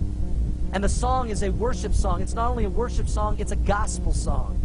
[0.72, 2.22] And the song is a worship song.
[2.22, 4.60] It's not only a worship song, it's a gospel song.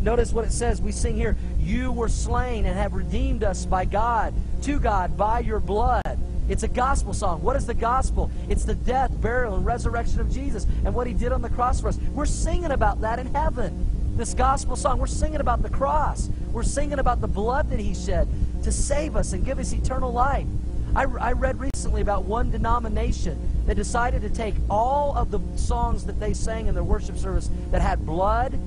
[0.00, 0.80] Notice what it says.
[0.80, 5.40] We sing here, You were slain and have redeemed us by God, to God, by
[5.40, 6.18] your blood.
[6.50, 7.42] It's a gospel song.
[7.42, 8.30] What is the gospel?
[8.50, 11.80] It's the death, burial, and resurrection of Jesus and what he did on the cross
[11.80, 11.96] for us.
[12.12, 13.86] We're singing about that in heaven
[14.20, 16.28] this gospel song, we're singing about the cross.
[16.52, 18.28] We're singing about the blood that he shed
[18.64, 20.46] to save us and give us eternal life.
[20.94, 26.04] I, I read recently about one denomination that decided to take all of the songs
[26.04, 28.60] that they sang in their worship service that had blood.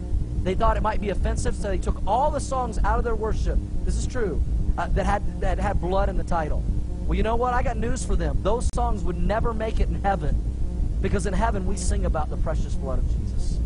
[0.43, 3.15] They thought it might be offensive, so they took all the songs out of their
[3.15, 3.59] worship.
[3.86, 4.41] This is true.
[4.75, 6.63] Uh, that had that had blood in the title.
[7.06, 7.54] Well, you know what?
[7.54, 8.39] I got news for them.
[8.43, 10.41] Those songs would never make it in heaven,
[11.01, 13.60] because in heaven we sing about the precious blood of Jesus,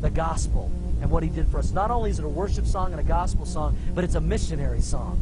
[0.00, 0.70] the gospel
[1.00, 1.72] and what he did for us.
[1.72, 4.80] Not only is it a worship song and a gospel song, but it's a missionary
[4.80, 5.20] song.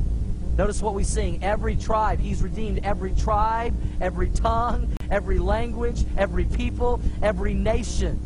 [0.57, 1.43] Notice what we sing.
[1.43, 8.21] Every tribe, he's redeemed every tribe, every tongue, every language, every people, every nation.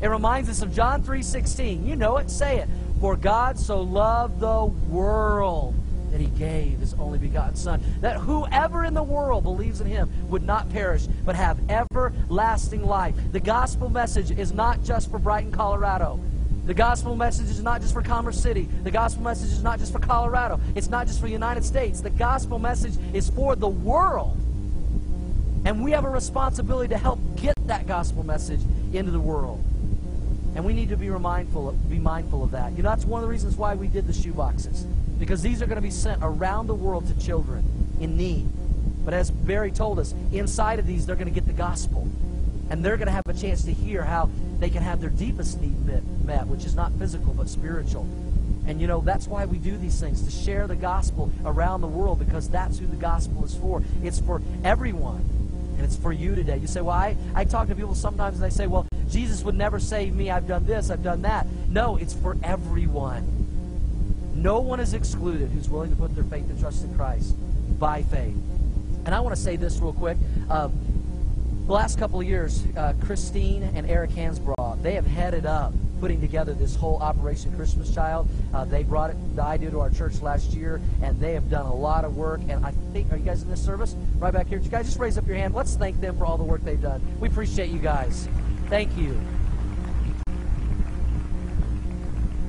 [0.00, 1.86] It reminds us of John 3:16.
[1.86, 2.68] You know it, say it.
[3.00, 5.74] For God so loved the world
[6.16, 10.10] that he gave his only begotten Son, that whoever in the world believes in him
[10.30, 13.14] would not perish, but have everlasting life.
[13.32, 16.18] The gospel message is not just for Brighton, Colorado.
[16.64, 18.66] The gospel message is not just for Commerce City.
[18.82, 20.58] The gospel message is not just for Colorado.
[20.74, 22.00] It's not just for the United States.
[22.00, 24.38] The gospel message is for the world.
[25.66, 28.60] And we have a responsibility to help get that gospel message
[28.94, 29.62] into the world.
[30.54, 32.72] And we need to be mindful of, be mindful of that.
[32.72, 34.86] You know, that's one of the reasons why we did the shoe boxes.
[35.18, 37.64] Because these are going to be sent around the world to children
[38.00, 38.48] in need.
[39.04, 42.08] But as Barry told us, inside of these, they're going to get the gospel.
[42.68, 45.60] And they're going to have a chance to hear how they can have their deepest
[45.60, 45.86] need
[46.24, 48.02] met, which is not physical, but spiritual.
[48.66, 51.86] And you know, that's why we do these things, to share the gospel around the
[51.86, 53.82] world, because that's who the gospel is for.
[54.02, 55.24] It's for everyone.
[55.76, 56.56] And it's for you today.
[56.56, 59.54] You say, well, I, I talk to people sometimes and they say, well, Jesus would
[59.54, 60.30] never save me.
[60.30, 61.46] I've done this, I've done that.
[61.68, 63.35] No, it's for everyone.
[64.36, 67.34] No one is excluded who's willing to put their faith and trust in Christ
[67.78, 68.36] by faith.
[69.06, 70.18] And I want to say this real quick.
[70.50, 70.68] Uh,
[71.66, 76.20] the last couple of years, uh, Christine and Eric Hansbrough, they have headed up putting
[76.20, 78.28] together this whole Operation Christmas Child.
[78.52, 81.66] Uh, they brought it, the idea to our church last year, and they have done
[81.66, 82.40] a lot of work.
[82.48, 83.96] And I think, are you guys in this service?
[84.18, 84.58] Right back here.
[84.58, 85.54] you guys just raise up your hand?
[85.54, 87.00] Let's thank them for all the work they've done.
[87.18, 88.28] We appreciate you guys.
[88.68, 89.18] Thank you.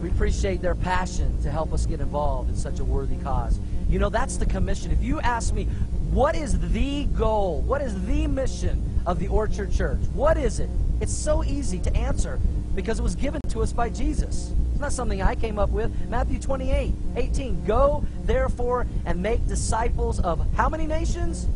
[0.07, 3.59] We appreciate their passion to help us get involved in such a worthy cause.
[3.89, 4.89] You know, that's the commission.
[4.89, 5.65] If you ask me,
[6.11, 7.59] what is the goal?
[7.63, 9.99] What is the mission of the Orchard Church?
[10.13, 10.69] What is it?
[11.01, 12.39] It's so easy to answer
[12.73, 14.53] because it was given to us by Jesus.
[14.71, 15.91] It's not something I came up with.
[16.07, 17.65] Matthew 28, 18.
[17.65, 21.47] Go, therefore, and make disciples of how many nations?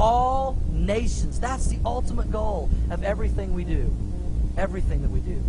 [0.00, 1.38] All nations.
[1.38, 3.94] That's the ultimate goal of everything we do.
[4.56, 5.42] Everything that we do.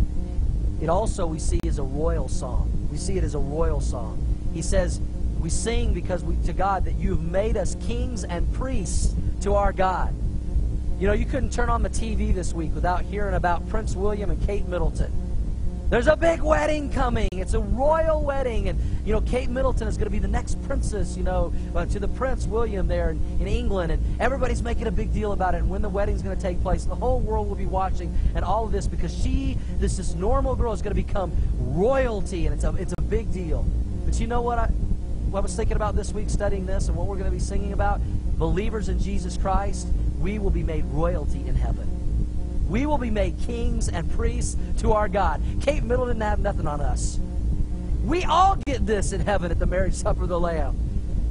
[0.80, 2.88] It also, we see, is a royal song.
[2.90, 4.24] We see it as a royal song.
[4.52, 5.00] He says,
[5.40, 9.72] we sing because we, to God that you've made us kings and priests to our
[9.72, 10.14] God.
[10.98, 14.30] You know, you couldn't turn on the TV this week without hearing about Prince William
[14.30, 15.10] and Kate Middleton.
[15.88, 17.28] There's a big wedding coming.
[17.32, 18.68] It's a royal wedding.
[18.68, 21.86] And, you know, Kate Middleton is going to be the next princess, you know, uh,
[21.86, 23.92] to the Prince William there in, in England.
[23.92, 26.60] And everybody's making a big deal about it and when the wedding's going to take
[26.62, 26.84] place.
[26.84, 30.54] The whole world will be watching and all of this because she, this, this normal
[30.54, 32.46] girl, is going to become royalty.
[32.46, 33.64] And it's a, it's a big deal.
[34.04, 36.96] But you know what I, what I was thinking about this week studying this and
[36.96, 38.00] what we're going to be singing about?
[38.36, 39.88] Believers in Jesus Christ,
[40.18, 41.88] we will be made royalty in heaven.
[42.68, 45.42] We will be made kings and priests to our God.
[45.60, 47.18] Kate Middleton have nothing on us.
[48.04, 50.76] We all get this in heaven at the marriage supper of the Lamb.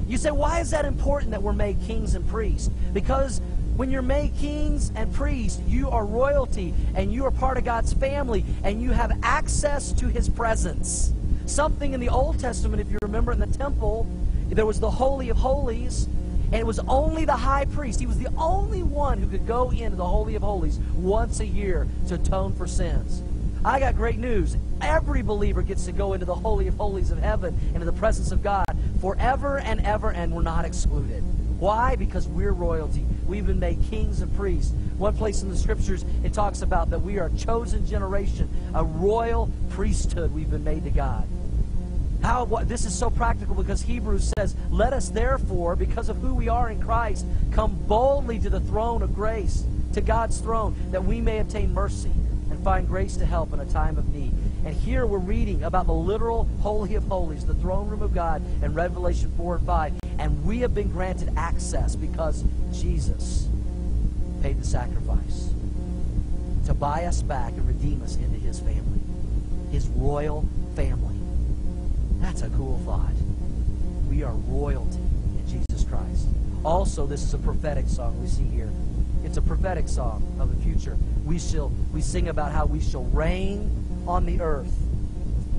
[0.08, 2.70] You say, why is that important that we're made kings and priests?
[2.94, 3.42] Because
[3.76, 7.94] when you're made kings and priests, you are royalty and you are part of God's
[7.94, 11.14] family and you have access to his presence.
[11.46, 14.06] Something in the Old Testament, if you remember in the temple,
[14.50, 16.06] there was the Holy of Holies,
[16.52, 18.00] and it was only the high priest.
[18.00, 21.46] He was the only one who could go into the Holy of Holies once a
[21.46, 23.22] year to atone for sins.
[23.64, 24.56] I got great news.
[24.82, 28.32] Every believer gets to go into the Holy of Holies of heaven, into the presence
[28.32, 28.66] of God
[29.02, 31.22] forever and ever, and we're not excluded.
[31.60, 31.98] Why?
[31.98, 33.06] Because we're royalty.
[33.28, 34.74] We've been made kings and priests.
[34.98, 38.84] One place in the scriptures, it talks about that we are a chosen generation, a
[38.84, 41.28] royal priesthood we've been made to God.
[42.22, 46.34] How what, this is so practical because Hebrews says, "Let us therefore, because of who
[46.34, 51.04] we are in Christ, come boldly to the throne of grace, to God's throne, that
[51.04, 52.12] we may obtain mercy
[52.60, 54.34] find grace to help in a time of need."
[54.66, 58.42] And here we're reading about the literal holy of holies, the throne room of God
[58.62, 63.48] in Revelation 4 and 5, and we have been granted access because Jesus
[64.42, 65.50] paid the sacrifice
[66.66, 69.00] to buy us back and redeem us into his family,
[69.72, 70.46] his royal
[70.76, 71.16] family.
[72.20, 73.14] That's a cool thought.
[74.10, 76.28] We are royalty in Jesus Christ.
[76.64, 78.70] Also, this is a prophetic song we see here.
[79.30, 80.98] It's a prophetic song of the future.
[81.24, 83.70] We shall we sing about how we shall reign
[84.08, 84.74] on the earth.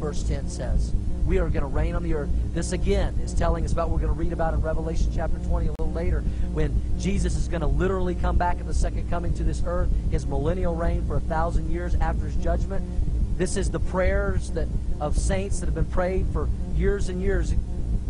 [0.00, 0.92] Verse 10 says,
[1.24, 2.30] we are going to reign on the earth.
[2.52, 5.38] This again is telling us about what we're going to read about in Revelation chapter
[5.38, 9.08] 20 a little later when Jesus is going to literally come back at the second
[9.08, 12.84] coming to this earth, his millennial reign for a thousand years after his judgment.
[13.38, 14.66] This is the prayers that
[14.98, 17.52] of saints that have been prayed for years and years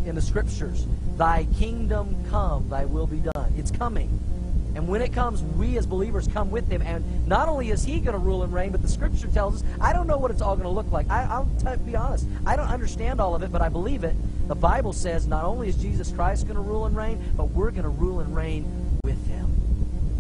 [0.07, 0.87] in the scriptures.
[1.19, 3.53] Thy kingdom come, thy will be done.
[3.59, 4.19] It's coming.
[4.75, 6.83] And when it comes, we as believers come with him.
[6.83, 9.69] And not only is he going to rule and reign, but the scripture tells us,
[9.81, 11.09] I don't know what it's all going to look like.
[11.11, 12.27] I, will be honest.
[12.47, 14.15] I don't understand all of it, but I believe it.
[14.49, 17.71] The Bible says not only is Jesus Christ going to rule and reign, but we're
[17.71, 19.47] going to rule and reign with him.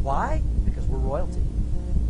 [0.02, 0.42] Why?
[0.64, 1.42] Because we're royalty.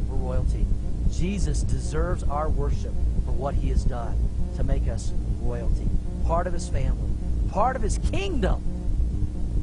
[0.08, 0.66] We're royalty.
[1.10, 2.92] Jesus deserves our worship
[3.24, 4.16] for what he has done
[4.56, 5.88] to make us royalty,
[6.26, 7.10] part of his family,
[7.50, 8.62] part of his kingdom.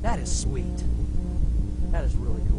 [0.01, 0.83] That is sweet.
[1.91, 2.56] That is really cool.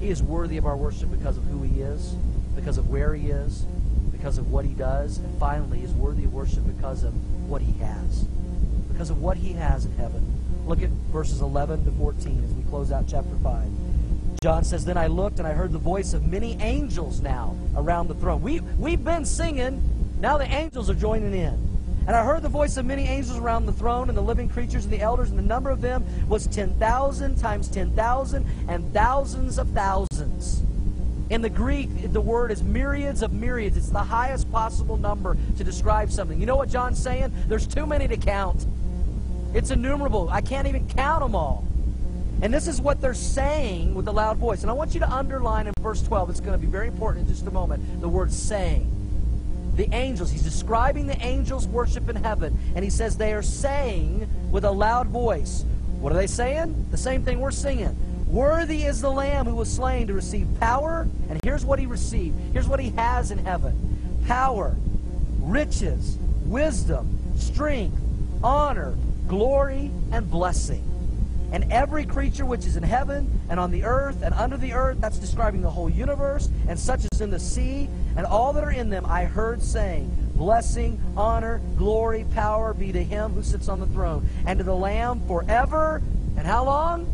[0.00, 2.14] He is worthy of our worship because of who he is,
[2.54, 3.64] because of where he is,
[4.12, 7.14] because of what he does, and finally, he is worthy of worship because of
[7.48, 8.24] what he has.
[8.92, 10.22] Because of what he has in heaven.
[10.66, 13.68] Look at verses 11 to 14 as we close out chapter 5.
[14.42, 18.08] John says, Then I looked and I heard the voice of many angels now around
[18.08, 18.42] the throne.
[18.42, 19.82] We, we've been singing,
[20.20, 21.75] now the angels are joining in.
[22.06, 24.84] And I heard the voice of many angels around the throne and the living creatures
[24.84, 29.68] and the elders, and the number of them was 10,000 times 10,000 and thousands of
[29.70, 30.62] thousands.
[31.30, 33.76] In the Greek, the word is myriads of myriads.
[33.76, 36.38] It's the highest possible number to describe something.
[36.38, 37.32] You know what John's saying?
[37.48, 38.64] There's too many to count.
[39.52, 40.28] It's innumerable.
[40.30, 41.66] I can't even count them all.
[42.42, 44.62] And this is what they're saying with a loud voice.
[44.62, 47.26] And I want you to underline in verse 12, it's going to be very important
[47.26, 48.92] in just a moment, the word saying.
[49.76, 52.58] The angels, he's describing the angels' worship in heaven.
[52.74, 55.64] And he says they are saying with a loud voice.
[56.00, 56.86] What are they saying?
[56.90, 57.96] The same thing we're singing.
[58.26, 61.06] Worthy is the Lamb who was slain to receive power.
[61.28, 62.36] And here's what he received.
[62.52, 64.74] Here's what he has in heaven power,
[65.40, 67.96] riches, wisdom, strength,
[68.42, 68.96] honor,
[69.28, 70.82] glory, and blessing.
[71.52, 75.00] And every creature which is in heaven and on the earth and under the earth,
[75.00, 78.72] that's describing the whole universe, and such as in the sea, and all that are
[78.72, 83.80] in them, I heard saying, Blessing, honor, glory, power be to him who sits on
[83.80, 86.02] the throne, and to the Lamb forever.
[86.36, 87.06] And how long?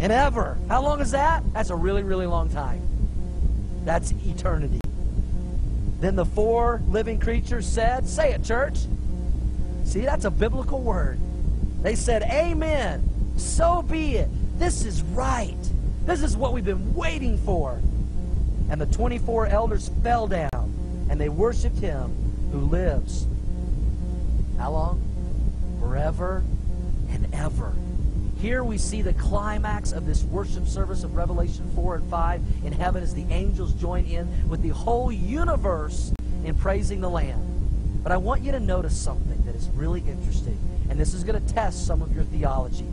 [0.00, 0.58] And ever.
[0.68, 1.44] How long is that?
[1.52, 2.82] That's a really, really long time.
[3.84, 4.80] That's eternity.
[6.00, 8.78] Then the four living creatures said, Say it, church.
[9.84, 11.20] See, that's a biblical word.
[11.82, 13.08] They said, Amen.
[13.42, 14.30] So be it.
[14.58, 15.56] This is right.
[16.06, 17.80] This is what we've been waiting for.
[18.70, 22.14] And the 24 elders fell down and they worshiped him
[22.52, 23.26] who lives.
[24.58, 25.76] How long?
[25.80, 26.42] Forever
[27.10, 27.74] and ever.
[28.40, 32.72] Here we see the climax of this worship service of Revelation 4 and 5 in
[32.72, 36.12] heaven as the angels join in with the whole universe
[36.44, 38.00] in praising the Lamb.
[38.02, 41.44] But I want you to notice something that is really interesting, and this is going
[41.44, 42.86] to test some of your theology.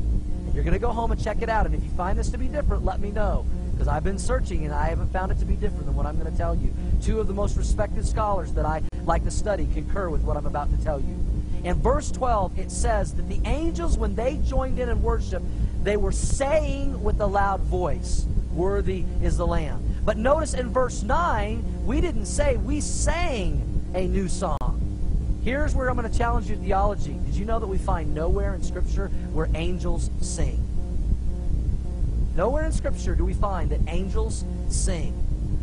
[0.60, 2.38] You're going to go home and check it out, and if you find this to
[2.38, 3.46] be different, let me know.
[3.72, 6.20] Because I've been searching and I haven't found it to be different than what I'm
[6.20, 6.74] going to tell you.
[7.02, 10.46] Two of the most respected scholars that I like to study concur with what I'm
[10.46, 11.18] about to tell you.
[11.64, 15.42] In verse 12, it says that the angels, when they joined in and worship,
[15.82, 20.02] they were saying with a loud voice, Worthy is the Lamb.
[20.04, 24.59] But notice in verse 9, we didn't say, we sang a new song.
[25.50, 27.20] Here's where I'm going to challenge your theology.
[27.26, 30.64] Did you know that we find nowhere in Scripture where angels sing?
[32.36, 35.12] Nowhere in Scripture do we find that angels sing.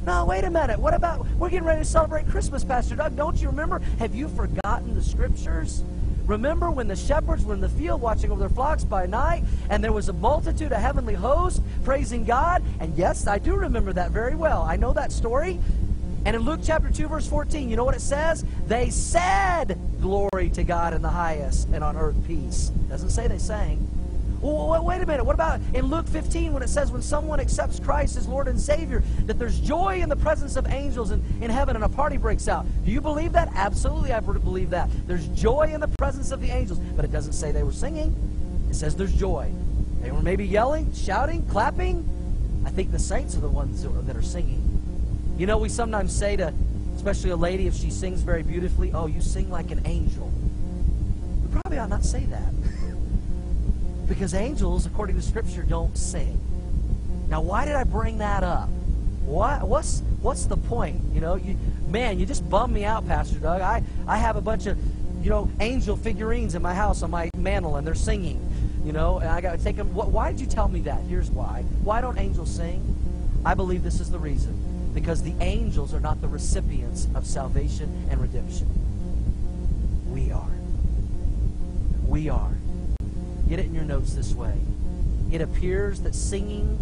[0.05, 0.81] No, wait a minute.
[0.81, 3.15] What about, we're getting ready to celebrate Christmas, Pastor Doug.
[3.15, 3.79] Don't you remember?
[4.01, 5.85] Have you forgotten the Scriptures?
[6.25, 9.85] Remember when the shepherds were in the field watching over their flocks by night, and
[9.85, 12.65] there was a multitude of heavenly hosts praising God?
[12.81, 14.63] And yes, I do remember that very well.
[14.63, 15.61] I know that story.
[16.27, 18.45] And in Luke chapter 2, verse 14, you know what it says?
[18.67, 22.73] They said, Glory to God in the highest, and on earth peace.
[22.75, 23.89] It doesn't say they sang.
[24.41, 25.25] Well, wait a minute.
[25.25, 28.61] What about in Luke 15 when it says when someone accepts Christ as Lord and
[28.61, 32.17] Savior, that there's joy in the presence of angels in, in heaven and a party
[32.17, 32.67] breaks out?
[32.85, 33.49] Do you believe that?
[33.55, 34.91] Absolutely, I believe that.
[35.07, 38.17] There's joy in the presence of the angels, but it doesn't say they were singing.
[38.69, 39.53] It says there's joy.
[40.03, 42.05] They were maybe yelling, shouting, clapping.
[42.67, 44.66] I think the saints are the ones that are singing.
[45.37, 46.55] You know, we sometimes say to,
[46.95, 50.33] especially a lady, if she sings very beautifully, oh, you sing like an angel.
[51.43, 52.55] We probably ought not say that.
[54.09, 56.41] because angels, according to Scripture, don't sing.
[57.29, 58.71] Now, why did I bring that up?
[59.27, 61.03] Why, what's, what's the point?
[61.13, 61.59] You know, you,
[61.89, 63.61] man, you just bummed me out, Pastor Doug.
[63.61, 64.79] I, I have a bunch of,
[65.23, 68.41] you know, angel figurines in my house on my mantle, and they're singing.
[68.87, 69.93] You know, and I got to take them.
[69.93, 71.01] Why did you tell me that?
[71.03, 71.65] Here's why.
[71.83, 72.95] Why don't angels sing?
[73.45, 74.66] I believe this is the reason
[74.97, 78.67] because the angels are not the recipients of salvation and redemption.
[80.09, 80.49] We are.
[82.07, 82.55] We are.
[83.47, 84.55] Get it in your notes this way.
[85.31, 86.79] It appears that singing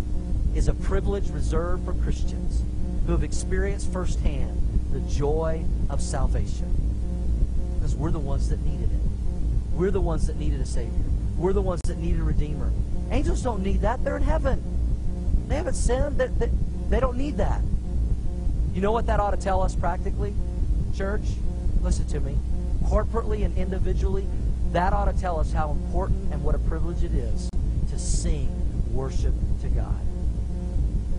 [0.54, 2.62] is a privilege reserved for Christians
[3.04, 4.62] who have experienced firsthand
[4.92, 6.70] the joy of salvation.
[7.74, 9.72] Because we're the ones that needed it.
[9.72, 11.02] We're the ones that needed a Savior.
[11.36, 12.70] We're the ones that needed a Redeemer.
[13.10, 14.04] Angels don't need that.
[14.04, 14.62] They're in heaven.
[15.48, 16.18] They haven't sinned.
[16.18, 16.50] They, they,
[16.90, 17.60] they don't need that.
[18.74, 20.34] You know what that ought to tell us practically?
[20.96, 21.22] Church,
[21.80, 22.36] listen to me.
[22.86, 24.26] Corporately and individually,
[24.72, 27.48] that ought to tell us how important and what a privilege it is
[27.90, 28.50] to sing
[28.92, 30.00] worship to God.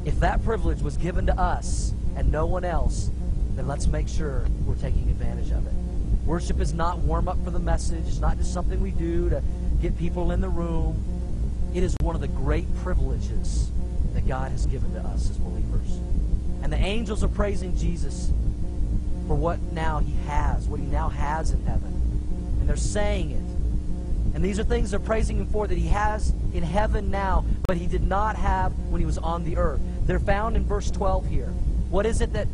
[0.04, 3.10] If that privilege was given to us and no one else,
[3.56, 5.74] then let's make sure we're taking advantage of it.
[6.26, 8.06] Worship is not warm up for the message.
[8.06, 9.42] It's not just something we do to
[9.82, 11.02] get people in the room.
[11.74, 13.72] It is one of the great privileges
[14.14, 15.55] that God has given to us as believers.
[16.66, 18.32] And the angels are praising Jesus
[19.28, 21.94] for what now he has, what he now has in heaven.
[22.60, 24.36] And they're saying it.
[24.36, 27.78] And these are things they're praising him for that he has in heaven now, but
[27.78, 29.80] he did not have when he was on the earth.
[30.08, 31.50] They're found in verse 12 here.
[31.92, 32.48] What is it that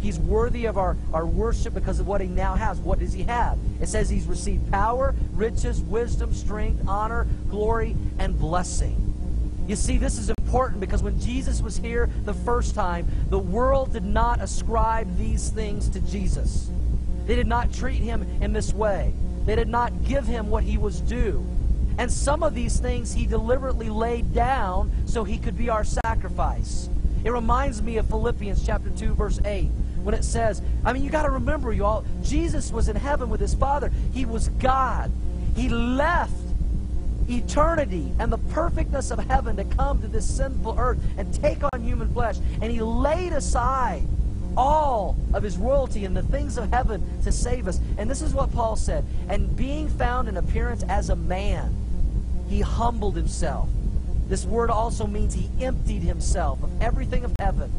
[0.00, 2.78] he's worthy of our, our worship because of what he now has?
[2.78, 3.58] What does he have?
[3.82, 9.04] It says he's received power, riches, wisdom, strength, honor, glory, and blessing.
[9.68, 13.92] You see, this is important because when Jesus was here the first time, the world
[13.92, 16.70] did not ascribe these things to Jesus.
[17.26, 19.12] They did not treat him in this way.
[19.44, 21.46] They did not give him what he was due.
[21.98, 26.88] And some of these things he deliberately laid down so he could be our sacrifice.
[27.24, 29.66] It reminds me of Philippians chapter 2 verse 8
[30.02, 33.28] when it says, I mean you got to remember you all, Jesus was in heaven
[33.28, 33.92] with his Father.
[34.14, 35.12] He was God.
[35.54, 36.32] He left
[37.28, 41.82] eternity and the perfectness of heaven to come to this sinful earth and take on
[41.82, 42.36] human flesh.
[42.60, 44.02] And he laid aside
[44.56, 47.80] all of his royalty and the things of heaven to save us.
[47.96, 49.04] And this is what Paul said.
[49.28, 51.74] And being found in appearance as a man,
[52.48, 53.68] he humbled himself.
[54.28, 57.72] This word also means he emptied himself of everything of heaven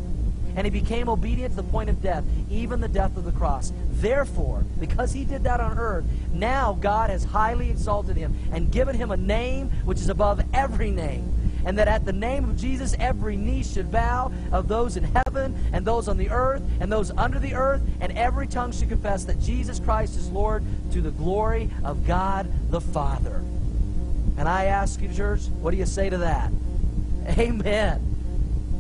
[0.60, 3.72] and he became obedient to the point of death, even the death of the cross.
[3.91, 6.03] Therefore, because he did that on earth,
[6.34, 10.91] now God has highly exalted him and given him a name which is above every
[10.91, 11.34] name.
[11.64, 15.57] And that at the name of Jesus, every knee should bow of those in heaven
[15.72, 19.24] and those on the earth and those under the earth, and every tongue should confess
[19.26, 23.38] that Jesus Christ is Lord to the glory of God the Father.
[24.38, 26.51] And I ask you, church, what do you say to that?
[27.38, 28.09] Amen.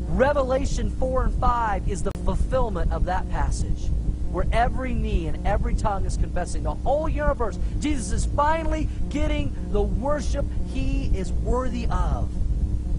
[0.09, 3.89] Revelation 4 and 5 is the fulfillment of that passage
[4.31, 7.57] where every knee and every tongue is confessing the whole universe.
[7.79, 12.29] Jesus is finally getting the worship he is worthy of.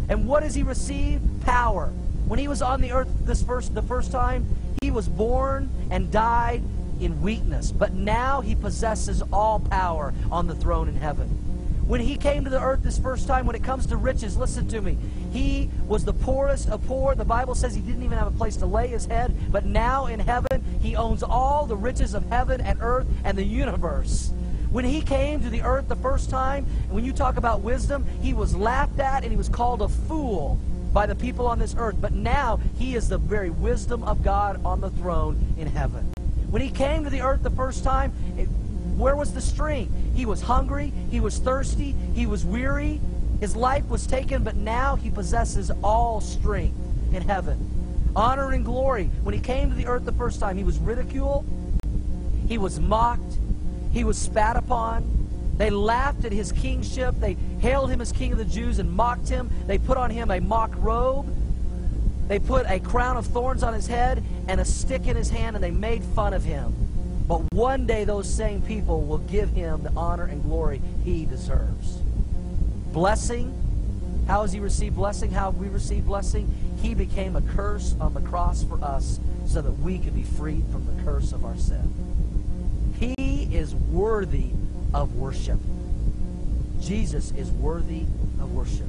[0.08, 1.20] And what does he receive?
[1.42, 1.92] Power.
[2.26, 4.46] When he was on the earth this first the first time,
[4.80, 6.62] he was born and died
[7.00, 11.28] in weakness, but now he possesses all power on the throne in heaven.
[11.86, 14.68] When he came to the earth this first time, when it comes to riches, listen
[14.68, 14.96] to me.
[15.32, 17.14] He was the poorest of poor.
[17.14, 19.34] The Bible says he didn't even have a place to lay his head.
[19.50, 23.44] But now in heaven, he owns all the riches of heaven and earth and the
[23.44, 24.32] universe.
[24.70, 28.32] When he came to the earth the first time, when you talk about wisdom, he
[28.32, 30.58] was laughed at and he was called a fool
[30.92, 31.96] by the people on this earth.
[32.00, 36.12] But now he is the very wisdom of God on the throne in heaven.
[36.50, 38.46] When he came to the earth the first time, it,
[38.96, 39.92] where was the strength?
[40.14, 43.00] He was hungry, he was thirsty, he was weary.
[43.40, 46.76] His life was taken, but now he possesses all strength
[47.12, 48.12] in heaven.
[48.14, 49.10] Honor and glory.
[49.22, 51.46] When he came to the earth the first time, he was ridiculed,
[52.46, 53.38] he was mocked,
[53.92, 55.16] he was spat upon.
[55.56, 57.14] They laughed at his kingship.
[57.18, 59.50] They hailed him as king of the Jews and mocked him.
[59.66, 61.26] They put on him a mock robe.
[62.28, 65.56] They put a crown of thorns on his head and a stick in his hand,
[65.56, 66.74] and they made fun of him.
[67.28, 71.99] But one day those same people will give him the honor and glory he deserves.
[72.92, 73.56] Blessing.
[74.26, 75.30] How has he received blessing?
[75.30, 76.52] How have we received blessing?
[76.82, 80.64] He became a curse on the cross for us so that we could be freed
[80.70, 82.94] from the curse of our sin.
[82.98, 84.50] He is worthy
[84.94, 85.58] of worship.
[86.80, 88.02] Jesus is worthy
[88.40, 88.86] of worship.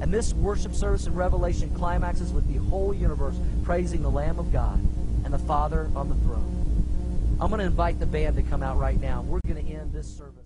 [0.00, 4.52] And this worship service in Revelation climaxes with the whole universe praising the Lamb of
[4.52, 4.78] God
[5.24, 7.38] and the Father on the throne.
[7.40, 9.22] I'm going to invite the band to come out right now.
[9.22, 10.39] We're going to end this service.